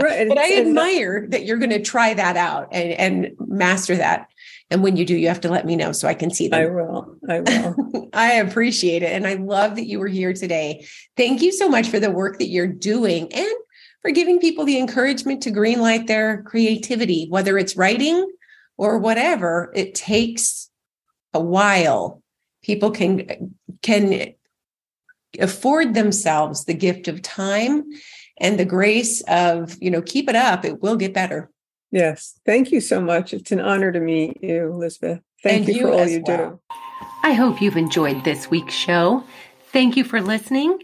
right. 0.00 0.28
but 0.28 0.38
I 0.38 0.58
admire 0.58 1.26
that 1.28 1.44
you're 1.44 1.56
going 1.56 1.70
to 1.70 1.80
try 1.80 2.12
that 2.12 2.36
out 2.36 2.68
and, 2.72 2.92
and 2.92 3.36
master 3.38 3.96
that. 3.96 4.28
And 4.70 4.82
when 4.82 4.96
you 4.96 5.04
do, 5.04 5.16
you 5.16 5.28
have 5.28 5.40
to 5.42 5.48
let 5.48 5.64
me 5.64 5.76
know 5.76 5.92
so 5.92 6.08
I 6.08 6.14
can 6.14 6.30
see 6.30 6.48
them. 6.48 6.60
I 6.60 6.66
will. 6.66 7.16
I 7.28 7.40
will. 7.40 8.08
I 8.12 8.34
appreciate 8.34 9.02
it. 9.02 9.12
And 9.12 9.26
I 9.26 9.34
love 9.34 9.76
that 9.76 9.86
you 9.86 10.00
were 10.00 10.08
here 10.08 10.32
today. 10.32 10.86
Thank 11.16 11.40
you 11.40 11.52
so 11.52 11.68
much 11.68 11.88
for 11.88 12.00
the 12.00 12.10
work 12.10 12.38
that 12.38 12.48
you're 12.48 12.66
doing 12.66 13.32
and 13.32 13.52
for 14.02 14.10
giving 14.10 14.40
people 14.40 14.64
the 14.64 14.78
encouragement 14.78 15.42
to 15.44 15.52
greenlight 15.52 16.08
their 16.08 16.42
creativity, 16.42 17.26
whether 17.28 17.56
it's 17.58 17.76
writing 17.76 18.28
or 18.76 18.98
whatever. 18.98 19.72
It 19.74 19.94
takes 19.94 20.68
a 21.32 21.40
while. 21.40 22.22
People 22.62 22.90
can 22.90 23.54
can 23.82 24.34
afford 25.38 25.94
themselves 25.94 26.64
the 26.64 26.74
gift 26.74 27.08
of 27.08 27.22
time 27.22 27.84
and 28.38 28.58
the 28.58 28.64
grace 28.64 29.22
of, 29.28 29.76
you 29.80 29.90
know, 29.90 30.02
keep 30.02 30.28
it 30.28 30.36
up. 30.36 30.64
It 30.64 30.82
will 30.82 30.96
get 30.96 31.14
better. 31.14 31.50
Yes. 31.96 32.38
Thank 32.44 32.72
you 32.72 32.82
so 32.82 33.00
much. 33.00 33.32
It's 33.32 33.52
an 33.52 33.60
honor 33.60 33.90
to 33.90 34.00
meet 34.00 34.42
you, 34.42 34.70
Elizabeth. 34.70 35.20
Thank 35.42 35.66
you, 35.66 35.74
you, 35.74 35.80
for 35.80 35.92
all 35.92 36.06
you 36.06 36.22
well. 36.26 36.50
do. 36.50 36.76
I 37.22 37.32
hope 37.32 37.62
you've 37.62 37.78
enjoyed 37.78 38.22
this 38.22 38.50
week's 38.50 38.74
show. 38.74 39.24
Thank 39.72 39.96
you 39.96 40.04
for 40.04 40.20
listening. 40.20 40.78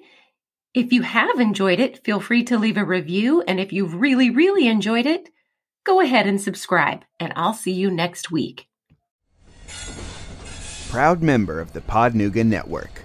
If 0.73 0.91
you 0.91 1.03
have 1.03 1.39
enjoyed 1.39 1.81
it, 1.81 2.03
feel 2.03 2.19
free 2.19 2.45
to 2.45 2.57
leave 2.59 2.79
a 2.79 2.85
review. 2.87 3.43
And 3.43 3.61
if 3.61 3.75
you've 3.75 3.95
really, 3.95 4.31
really 4.31 4.67
enjoyed 4.67 5.05
it, 5.05 5.29
go 5.85 6.01
ahead 6.01 6.27
and 6.27 6.41
subscribe. 6.41 7.05
And 7.21 7.35
I'll 7.37 7.53
see 7.53 7.73
you 7.73 7.91
next 7.91 8.31
week. 8.31 8.69
Proud 10.89 11.21
member 11.21 11.61
of 11.61 11.75
the 11.75 11.83
Podnuga 11.83 12.43
Network. 12.43 13.02